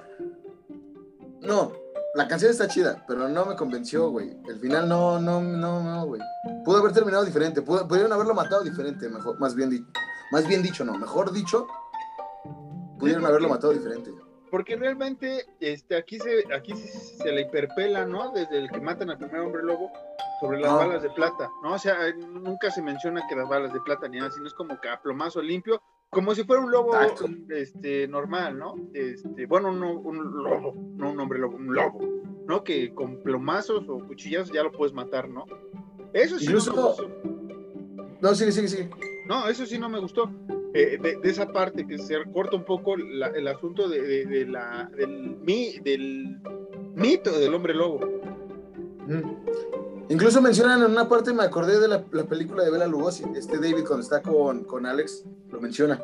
[1.41, 1.73] No,
[2.17, 4.35] la canción está chida, pero no me convenció, güey.
[4.49, 6.21] El final no, no, no, no, güey.
[6.65, 9.85] Pudo haber terminado diferente, pudieron haberlo matado diferente, mejor, más bien, dicho.
[10.33, 11.67] más bien dicho, no, mejor dicho,
[12.99, 14.11] pudieron haberlo matado diferente.
[14.51, 18.33] Porque realmente, este, aquí se, aquí se, le hiperpela, ¿no?
[18.33, 19.93] Desde el que matan al primer hombre lobo
[20.41, 21.75] sobre las balas de plata, ¿no?
[21.75, 24.81] O sea, nunca se menciona que las balas de plata ni nada, sino es como
[24.81, 26.93] que a plomazo limpio, como si fuera un lobo
[27.51, 28.75] este, normal, ¿no?
[28.95, 32.01] Este, bueno, un, un lobo, no un hombre lobo, un lobo,
[32.47, 32.65] ¿no?
[32.65, 35.45] Que con plomazos o cuchillas ya lo puedes matar, ¿no?
[36.13, 36.73] Eso sí Incluso...
[36.73, 38.89] no No, sí, sí, sí.
[39.27, 40.31] No, eso sí no me gustó.
[40.73, 45.37] Eh, de, esa parte que se corta un poco el asunto de, de, la, del,
[45.41, 46.39] mi, del
[46.95, 48.01] mito del hombre lobo.
[50.09, 53.85] Incluso mencionan en una parte, me acordé de la, película de Bela Lugosi, este David
[53.87, 56.01] cuando está con, con Alex, lo menciona.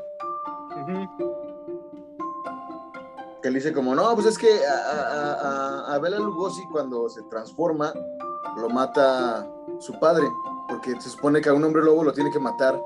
[3.40, 7.22] Que le dice como, no, pues es que a, a, a, Bela Lugosi cuando se
[7.30, 7.92] transforma,
[8.56, 9.48] lo mata
[9.78, 10.26] su padre,
[10.68, 12.80] porque se supone que a un hombre lobo lo tiene que matar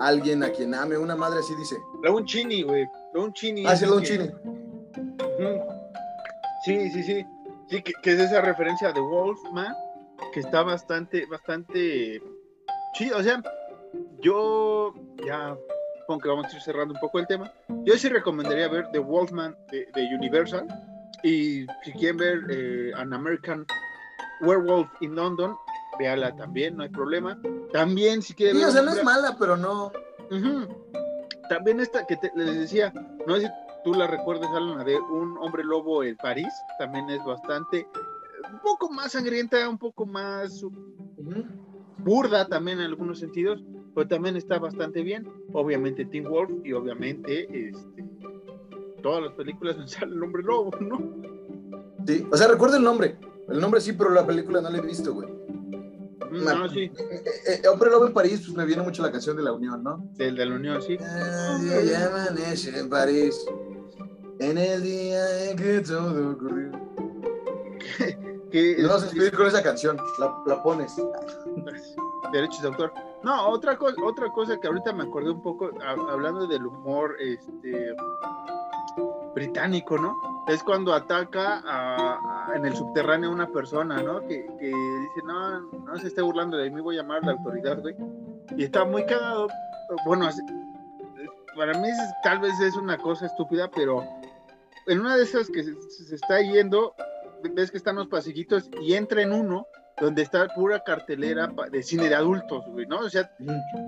[0.00, 1.76] alguien a quien ame, una madre así dice.
[2.24, 2.88] Chini, güey,
[3.32, 3.64] chini.
[3.64, 4.30] Ah, sí, un chini.
[6.64, 7.26] Sí, sí, sí.
[7.68, 9.74] Sí, que, que, es esa referencia de Wolfman
[10.32, 12.22] que está bastante, bastante
[12.94, 13.18] chido.
[13.18, 13.42] O sea,
[14.20, 14.94] yo
[15.24, 15.56] ya
[16.00, 17.52] supongo que vamos a ir cerrando un poco el tema.
[17.84, 20.66] Yo sí recomendaría ver The Wolfman de, Universal.
[21.22, 23.66] Y si quieren ver eh, An American
[24.42, 25.56] Werewolf in London,
[25.98, 27.38] véala también, no hay problema.
[27.72, 29.90] También, si quieren sí, o sea, no es mala, pero no.
[31.48, 32.92] También esta que les decía,
[33.26, 33.48] no sé si
[33.84, 37.86] tú la recuerdas, Alana, de Un Hombre Lobo en París, también es bastante
[38.52, 40.64] un poco más sangrienta, un poco más
[41.98, 43.62] burda también en algunos sentidos,
[43.94, 45.28] pero también está bastante bien.
[45.52, 48.04] Obviamente Teen Wolf y obviamente este,
[49.02, 50.98] todas las películas sale el hombre lobo, ¿no?
[52.06, 53.18] Sí, o sea, recuerdo el nombre.
[53.48, 55.28] El nombre sí, pero la película no la he visto, güey.
[55.28, 56.80] Mm, no, sí.
[56.80, 59.52] Eh, eh, eh, hombre Lobo en París, pues me viene mucho la canción de la
[59.52, 60.10] Unión, ¿no?
[60.18, 60.96] El de la Unión, sí.
[61.00, 63.46] Ah, en París,
[64.40, 66.72] en el día en que todo ocurrió.
[68.56, 70.96] Que, vamos a escribir con esa canción, la, pones.
[72.32, 72.90] Derechos de autor.
[73.22, 77.94] No, otra cosa, otra cosa que ahorita me acordé un poco, hablando del humor este
[79.34, 80.16] británico, ¿no?
[80.48, 84.20] Es cuando ataca a, en el subterráneo a una persona, ¿no?
[84.20, 87.32] Que, que, dice, no, no se esté burlando de mí, voy a llamar a la
[87.32, 87.94] autoridad, güey.
[88.56, 89.48] Y está muy cagado.
[90.06, 90.30] Bueno,
[91.54, 91.88] para mí
[92.22, 94.02] tal vez es una cosa estúpida, pero
[94.86, 96.94] en una de esas que se está yendo,
[97.54, 99.66] ves que están los pasillitos y entra en uno
[100.00, 102.98] donde está pura cartelera de cine de adultos, güey, ¿no?
[102.98, 103.30] O sea,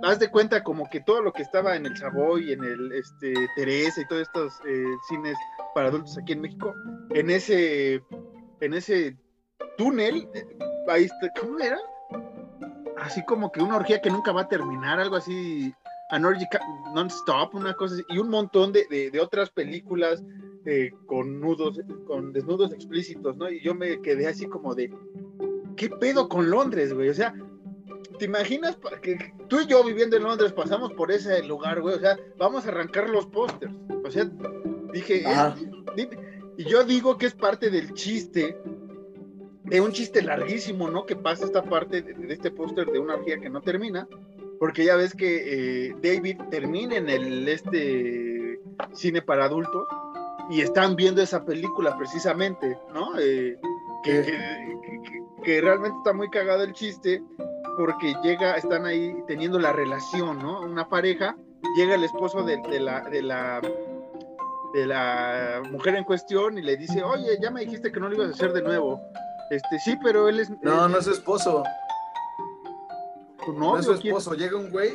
[0.03, 3.35] haz de cuenta como que todo lo que estaba en el Savoy, en el este,
[3.57, 5.37] Teresa y todos estos eh, cines
[5.75, 6.75] para adultos aquí en México,
[7.11, 8.03] en ese,
[8.61, 9.19] en ese
[9.77, 10.47] túnel, eh,
[10.89, 11.79] ahí está, ¿cómo era?
[12.97, 15.75] Así como que una orgía que nunca va a terminar, algo así,
[16.11, 16.23] an
[16.95, 20.23] non-stop, una cosa así, y un montón de, de, de otras películas
[20.71, 23.51] eh, con nudos, con desnudos explícitos, ¿no?
[23.51, 24.93] Y yo me quedé así como de,
[25.77, 27.09] ¿qué pedo con Londres, güey?
[27.09, 27.35] O sea,
[28.19, 31.95] ¿te imaginas que tú y yo viviendo en Londres pasamos por ese lugar, güey?
[31.95, 33.73] O sea, vamos a arrancar los pósters.
[34.05, 34.31] O sea,
[34.93, 35.25] dije,
[36.59, 38.55] y yo digo que es parte del chiste,
[39.65, 41.07] de un chiste larguísimo, ¿no?
[41.07, 44.07] Que pasa esta parte de, este póster de una orgía que no termina,
[44.59, 48.61] porque ya ves que eh, David termina en el este
[48.93, 49.89] cine para adultos
[50.51, 53.19] y están viendo esa película precisamente, ¿no?
[53.19, 53.59] Eh,
[54.03, 57.23] que, realmente está muy cagado el chiste
[57.77, 60.61] porque llega, están ahí teniendo la relación, ¿no?
[60.61, 61.37] Una pareja,
[61.77, 63.61] llega el esposo de, la, de, la,
[64.75, 68.17] de la mujer en cuestión y le dice, oye, ya me dijiste que no lo
[68.17, 69.01] ibas a hacer de nuevo.
[69.51, 70.51] Este, sí, pero él es...
[70.63, 71.63] No, no es su esposo.
[73.47, 74.93] No, no es su esposo, llega un güey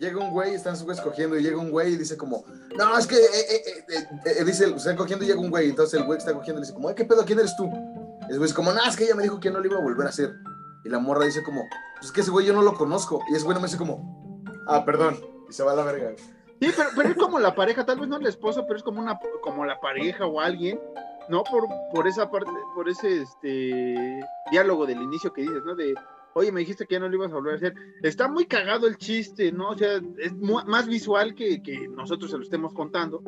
[0.00, 2.42] llega un güey, están sus güeyes cogiendo y llega un güey y dice como,
[2.76, 6.06] no, es que, eh, eh, eh, dice, están cogiendo y llega un güey, entonces el
[6.06, 7.24] güey está cogiendo le dice como, ¿qué pedo?
[7.24, 7.70] ¿Quién eres tú?
[8.22, 9.82] El güey dice como, no, es que ella me dijo que no lo iba a
[9.82, 10.34] volver a hacer.
[10.84, 13.20] Y la morra dice como, pues es que ese güey yo no lo conozco.
[13.30, 15.20] Y ese güey no me dice como, ah, perdón.
[15.48, 16.14] Y se va a la verga.
[16.16, 19.00] Sí, pero, pero es como la pareja, tal vez no el esposo, pero es como
[19.00, 20.80] una como la pareja o alguien,
[21.28, 21.42] ¿no?
[21.44, 24.20] Por, por esa parte, por ese este
[24.50, 25.74] diálogo del inicio que dices, ¿no?
[25.74, 25.94] De
[26.34, 27.74] oye, me dijiste que ya no lo ibas a volver a hacer.
[28.02, 29.70] Está muy cagado el chiste, ¿no?
[29.70, 33.22] O sea, es más visual que, que nosotros se lo estemos contando.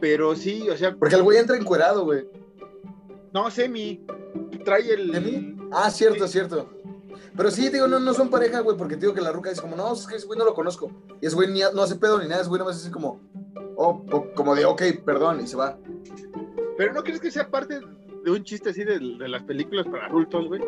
[0.00, 0.94] Pero sí, o sea.
[0.94, 2.26] Porque el güey entra encuerado, güey.
[3.32, 4.04] No, Semi.
[4.64, 5.12] Trae el.
[5.12, 5.56] ¿Semi?
[5.72, 6.70] Ah, cierto, cierto.
[7.36, 9.74] Pero sí, digo, no, no son pareja, güey, porque digo que la ruca dice como,
[9.74, 10.90] no, es que ese güey no lo conozco.
[11.20, 13.20] Y ese güey no hace pedo ni nada, ese güey nomás dice como,
[13.76, 14.04] oh,
[14.36, 15.76] como de, ok, perdón, y se va.
[16.76, 17.80] Pero ¿no crees que sea parte
[18.24, 20.62] de un chiste así de, de las películas para adultos, güey?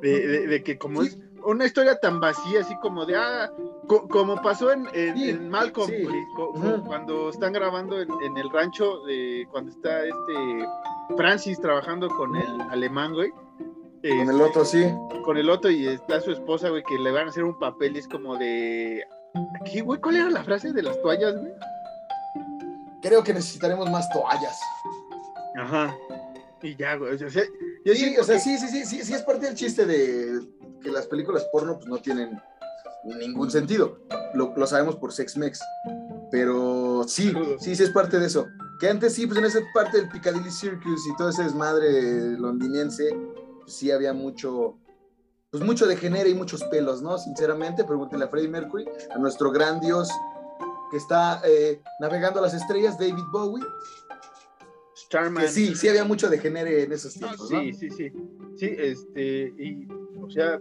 [0.00, 3.50] De, de, que como es una historia tan vacía, así como de, ah,
[3.86, 5.90] como pasó en, en, Malcolm,
[6.86, 10.68] cuando están grabando en, el rancho, de, cuando está este
[11.16, 13.30] Francis trabajando con el alemán, güey.
[13.30, 14.84] con el este, otro, sí.
[15.24, 17.96] Con el otro y está su esposa, güey, que le van a hacer un papel
[17.96, 19.04] y es como de...
[19.64, 20.00] ¿Qué, güey?
[20.00, 21.52] ¿Cuál era la frase de las toallas, güey?
[23.02, 24.60] Creo que necesitaremos más toallas.
[25.56, 25.96] Ajá.
[26.62, 27.14] Y ya, güey.
[27.14, 27.42] O sea,
[27.84, 30.40] sí, o sea, sí, sí, sí, sí, sí, es parte del chiste de
[30.82, 32.40] que las películas porno pues no tienen
[33.04, 33.98] ningún sentido.
[34.34, 35.60] Lo, lo sabemos por Sex Mex.
[36.30, 38.46] Pero sí, sí, sí es parte de eso.
[38.78, 43.10] Que antes sí, pues en esa parte del Piccadilly Circus y todo ese desmadre londinense,
[43.60, 44.78] pues sí había mucho,
[45.50, 47.18] pues mucho de género y muchos pelos, ¿no?
[47.18, 50.08] Sinceramente, pregúntele a Freddie Mercury, a nuestro gran dios
[50.90, 53.64] que está eh, navegando las estrellas, David Bowie,
[55.48, 58.12] sí, sí había mucho de género en esos tiempos, sí, Sí, sí,
[58.56, 58.74] sí.
[58.78, 59.88] este, y,
[60.20, 60.60] o sea,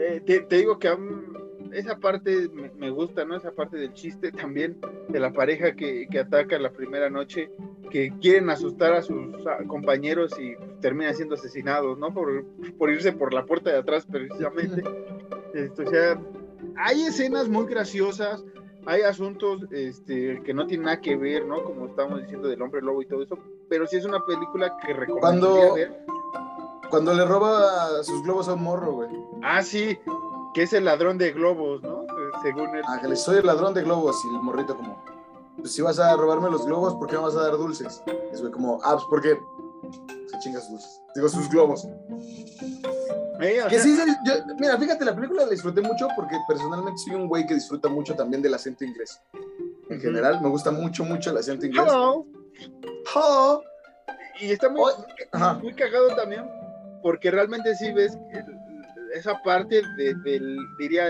[0.00, 0.96] eh, te, digo que
[1.72, 3.36] esa parte me, gusta, ¿no?
[3.36, 4.78] Esa parte del chiste también
[5.08, 7.50] de la pareja que, que ataca la primera noche,
[7.90, 9.36] que quieren asustar a sus
[9.68, 12.12] compañeros y terminan siendo asesinados, ¿no?
[12.12, 12.44] Por,
[12.78, 14.82] por irse por la puerta de atrás, precisamente.
[15.54, 16.20] Esto, o sea,
[16.76, 18.44] hay escenas muy graciosas,
[18.86, 21.64] hay asuntos este, que no tienen nada que ver, ¿no?
[21.64, 24.92] Como estamos diciendo del hombre lobo y todo eso, pero sí es una película que
[24.92, 26.06] recomendaría ver.
[26.90, 29.08] Cuando le roba sus globos a un morro, güey.
[29.42, 29.98] Ah, sí,
[30.54, 32.06] que es el ladrón de globos, ¿no?
[32.42, 32.82] Según él.
[32.86, 35.02] Ah, que le soy el ladrón de globos y el morrito como,
[35.56, 38.02] pues si vas a robarme los globos, ¿por qué me vas a dar dulces?
[38.32, 39.38] Es güey como, ah, pues porque
[40.30, 41.00] se chinga sus dulces.
[41.14, 41.86] Digo, sus globos
[43.68, 43.96] que sí,
[44.58, 48.14] mira, fíjate, la película la disfruté mucho porque personalmente soy un güey que disfruta mucho
[48.14, 49.20] también del acento inglés.
[49.88, 51.84] En general, me gusta mucho, mucho el acento inglés.
[51.86, 52.26] Hello.
[53.14, 53.62] Hello.
[54.40, 54.92] Y está muy,
[55.62, 56.44] muy cagado también
[57.02, 58.16] porque realmente sí ves
[59.14, 59.82] esa parte
[60.24, 61.06] del, diría,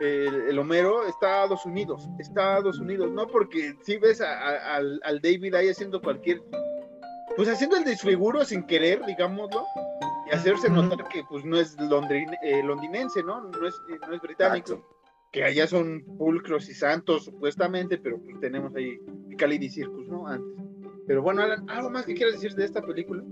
[0.00, 3.26] el, Homero está a Estados Unidos, Estados Unidos, ¿no?
[3.28, 6.42] Porque si ves al, al David ahí haciendo cualquier,
[7.36, 9.64] pues haciendo el desfiguro sin querer, digámoslo
[10.28, 11.76] y hacerse notar que pues no es
[12.42, 13.42] eh, londinense, ¿no?
[13.42, 13.74] No es,
[14.06, 14.84] no es británico.
[15.30, 18.98] Que allá son pulcros y santos, supuestamente, pero pues tenemos ahí
[19.36, 20.26] Calidi Circus, ¿no?
[20.26, 20.64] Antes.
[21.06, 23.22] Pero bueno, Alan, ¿algo más que quieras decir de esta película?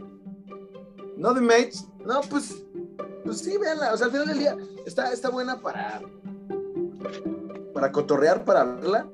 [1.16, 1.88] No, The Mates.
[2.04, 2.64] No, pues,
[3.24, 3.92] pues sí, véanla.
[3.92, 6.00] O sea, al final del día está, está buena para,
[7.74, 9.08] para cotorrear, para verla.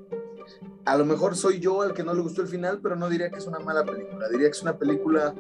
[0.85, 3.31] A lo mejor soy yo el que no le gustó el final, pero no diría
[3.31, 4.29] que es una mala película.
[4.29, 5.35] Diría que es una película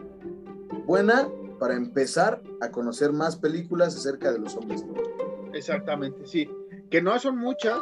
[0.84, 1.28] buena,
[1.62, 4.84] para empezar a conocer más películas acerca de los hombres.
[5.52, 6.50] Exactamente, sí.
[6.90, 7.78] Que no son muchas,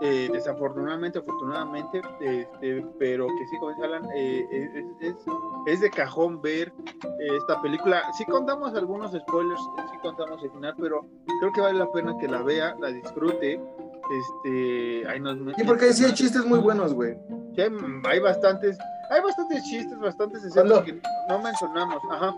[0.00, 4.42] eh, desafortunadamente, afortunadamente, este, pero que sí, como Alan, eh,
[5.02, 5.16] es,
[5.66, 8.02] es, de cajón ver eh, esta película.
[8.16, 9.60] Sí contamos algunos spoilers,
[9.90, 11.04] sí contamos el final, pero
[11.40, 13.60] creo que vale la pena que la vea, la disfrute.
[14.10, 17.18] Este, ahí nos y porque sí hay chistes muy buenos, güey.
[17.54, 17.60] Sí,
[18.08, 18.78] hay, bastantes,
[19.10, 22.00] hay bastantes chistes, bastantes escenas que no mencionamos.
[22.10, 22.34] Ajá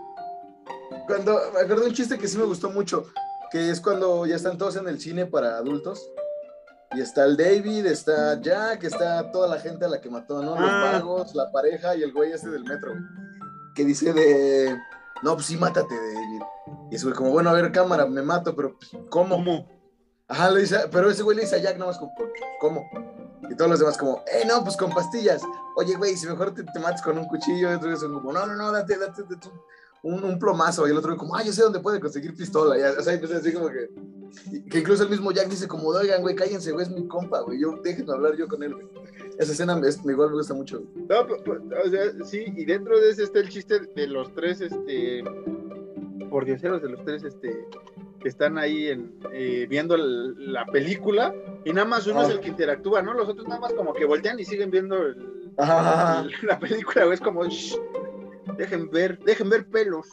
[1.07, 3.05] cuando, me acuerdo un chiste que sí me gustó mucho,
[3.51, 6.09] que es cuando ya están todos en el cine para adultos.
[6.95, 10.51] Y está el David, está Jack, está toda la gente a la que mató, ¿no?
[10.51, 10.91] Los ah.
[10.93, 12.93] vagos, la pareja y el güey ese del metro.
[13.73, 14.77] Que dice de,
[15.23, 16.41] no, pues sí, mátate, David.
[16.91, 19.35] Y ese güey como, bueno, a ver, cámara, me mato, pero pues, ¿cómo?
[19.35, 19.67] ¿Cómo?
[20.27, 22.13] Ajá, le dice, pero ese güey le dice a Jack nomás como,
[22.59, 22.87] ¿cómo?
[23.49, 25.41] Y todos los demás como, eh, no, pues con pastillas.
[25.75, 27.71] Oye, güey, si mejor te, te matas con un cuchillo.
[27.71, 29.49] Y otros como, no, no, no, date, date, date
[30.03, 32.77] un, un, plomazo y el otro como, ah, yo sé dónde puede conseguir pistola.
[32.77, 33.89] Ya, o sea, entonces así como que,
[34.69, 37.59] que incluso el mismo Jack dice como, oigan, güey, cállense, güey, es mi compa, güey,
[37.59, 38.85] yo déjenme hablar yo con él, güey.
[39.39, 40.83] Esa escena me, igual me gusta mucho.
[40.95, 45.23] No, o sea, sí, y dentro de ese está el chiste de los tres, este,
[46.29, 47.65] por dioseros de los tres, este,
[48.19, 51.33] que están ahí en, eh, viendo la película
[51.63, 53.13] y nada más uno es el que interactúa, ¿no?
[53.13, 54.97] Los otros nada más como que voltean y siguen viendo
[55.57, 57.43] la película, es como,
[58.57, 60.07] dejen ver, dejen ver pelos.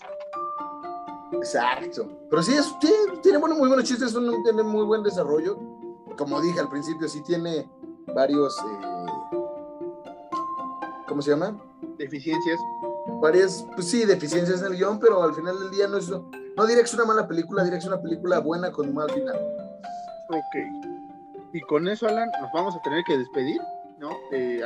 [1.33, 2.09] Exacto.
[2.29, 5.59] Pero sí, es, tiene, tiene muy buenos chistes, tiene muy buen desarrollo.
[6.17, 7.69] Como dije al principio, sí tiene
[8.15, 9.07] varios, eh,
[11.07, 11.59] ¿cómo se llama?
[11.99, 12.59] Deficiencias.
[13.21, 16.67] Varias, pues sí, deficiencias en el guion, pero al final del día no es, no
[16.67, 19.11] diré que es una mala película, diré que es una película buena con un mal
[19.11, 19.37] final.
[20.29, 21.53] Ok.
[21.53, 23.61] Y con eso, Alan, nos vamos a tener que despedir,
[23.99, 24.11] ¿no?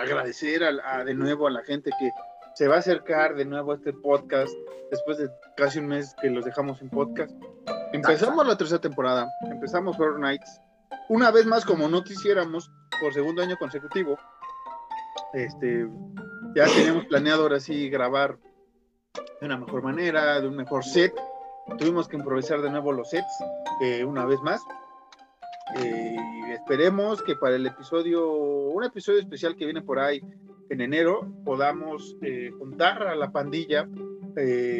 [0.00, 0.60] agradecer
[1.04, 2.10] de nuevo a la gente que
[2.54, 4.52] se va a acercar de nuevo a este podcast
[4.90, 7.32] después de casi un mes que los dejamos en podcast.
[7.92, 10.60] Empezamos la tercera temporada, empezamos Horror Nights,
[11.08, 14.16] una vez más como no quisiéramos, por segundo año consecutivo,
[15.32, 15.88] este,
[16.54, 18.38] ya teníamos planeado ahora sí grabar
[19.40, 21.12] de una mejor manera, de un mejor set.
[21.78, 23.44] Tuvimos que improvisar de nuevo los sets,
[23.82, 24.62] eh, una vez más.
[25.76, 26.16] Eh,
[26.52, 30.20] esperemos que para el episodio, un episodio especial que viene por ahí
[30.70, 33.88] en enero, podamos eh, juntar a la pandilla,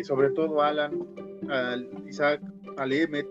[0.02, 1.06] sobre todo a Alan,
[1.48, 1.76] a
[2.08, 2.40] Isaac,
[2.76, 3.26] a Lemet,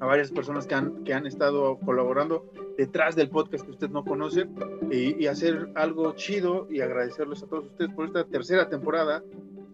[0.00, 2.44] a varias personas que han, que han estado colaborando
[2.76, 4.46] detrás del podcast que usted no conoce
[4.90, 9.22] y, hacer algo chido y agradecerles a todos ustedes por esta tercera temporada.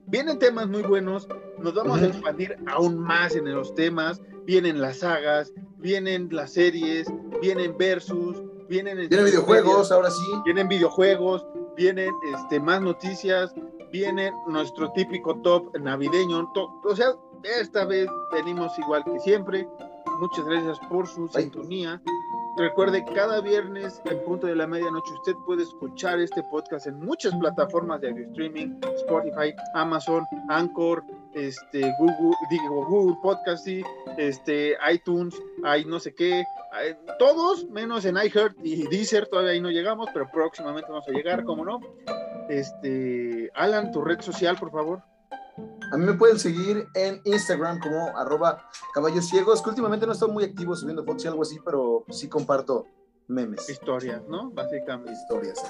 [0.07, 1.29] Vienen temas muy buenos,
[1.59, 7.07] nos vamos a expandir aún más en los temas, vienen las sagas, vienen las series,
[7.41, 10.23] vienen versus, vienen, vienen videojuegos, ahora sí.
[10.45, 11.45] Vienen videojuegos,
[11.77, 13.53] vienen este, más noticias,
[13.91, 16.51] viene nuestro típico top navideño.
[16.85, 17.09] o sea,
[17.61, 19.69] esta vez venimos igual que siempre.
[20.21, 22.01] Muchas gracias por su sintonía.
[22.57, 27.35] Recuerde, cada viernes en punto de la medianoche usted puede escuchar este podcast en muchas
[27.37, 31.03] plataformas de audio streaming, Spotify, Amazon, Anchor,
[31.35, 33.67] este, Google, digo, Google Podcast,
[34.19, 36.45] este, iTunes, hay no sé qué,
[37.19, 41.45] todos menos en iHeart y Deezer, todavía ahí no llegamos, pero próximamente vamos a llegar,
[41.45, 41.81] ¿cómo no?
[42.49, 45.03] Este, Alan, tu red social, por favor.
[45.93, 50.31] A mí me pueden seguir en Instagram como arroba caballos ciegos, que últimamente no estoy
[50.31, 52.87] muy activo subiendo fotos y algo así, pero sí comparto
[53.31, 53.69] memes.
[53.69, 54.51] Historias, ¿no?
[54.51, 55.13] Básicamente.
[55.13, 55.63] Historias.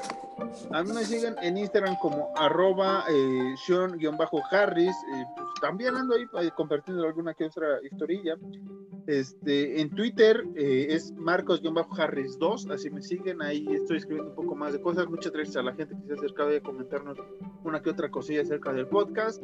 [0.72, 4.88] A mí me siguen en Instagram como arroba eh, Sean-Harris.
[4.88, 8.36] Eh, pues, también ando ahí eh, compartiendo alguna que otra historilla.
[9.06, 14.72] Este, en Twitter eh, es Marcos-Harris2, así me siguen, ahí estoy escribiendo un poco más
[14.72, 15.08] de cosas.
[15.08, 17.18] Muchas gracias a la gente que se ha acercado a comentarnos
[17.64, 19.42] una que otra cosilla acerca del podcast.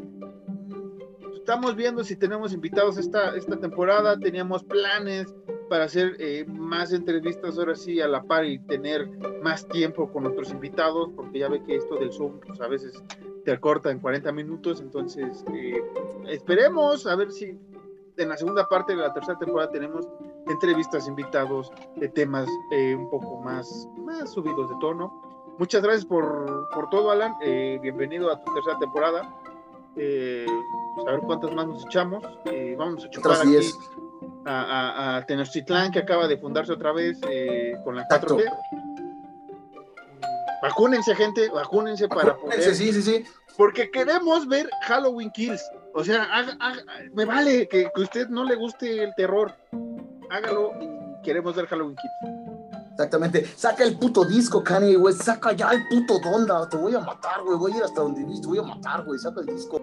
[1.34, 5.34] Estamos viendo si tenemos invitados esta, esta temporada, teníamos planes
[5.68, 9.08] para hacer eh, más entrevistas ahora sí a la par y tener
[9.42, 13.02] más tiempo con nuestros invitados, porque ya ve que esto del Zoom pues, a veces
[13.44, 15.82] te acorta en 40 minutos, entonces eh,
[16.28, 17.58] esperemos a ver si
[18.16, 20.08] en la segunda parte de la tercera temporada tenemos
[20.48, 25.22] entrevistas, invitados de temas eh, un poco más, más subidos de tono.
[25.58, 27.34] Muchas gracias por, por todo, Alan.
[27.40, 29.22] bienvenido a tu tercera temporada.
[29.22, 32.22] a ver cuántas más nos echamos.
[32.76, 33.56] vamos a chupar aquí
[34.47, 38.44] a, a, Tenochtitlán, que acaba de fundarse otra vez eh, con la 4G.
[40.62, 42.74] Vacúnense, gente, vacúnense, para poder.
[42.74, 43.24] Sí, sí, sí.
[43.57, 45.62] Porque queremos ver Halloween Kills.
[45.94, 46.28] O sea,
[47.12, 49.55] me vale que, que a usted no le guste el terror.
[50.30, 52.36] Hágalo y queremos ver Halloween Kills.
[52.92, 53.44] Exactamente.
[53.57, 55.14] Saca el puto disco, Kanye, güey.
[55.14, 56.66] Saca ya el puto Donda.
[56.68, 57.59] Te voy a matar, güey.
[57.59, 58.42] Voy a ir hasta donde viste.
[58.42, 59.18] Te voy a matar, güey.
[59.18, 59.80] Saca el disco.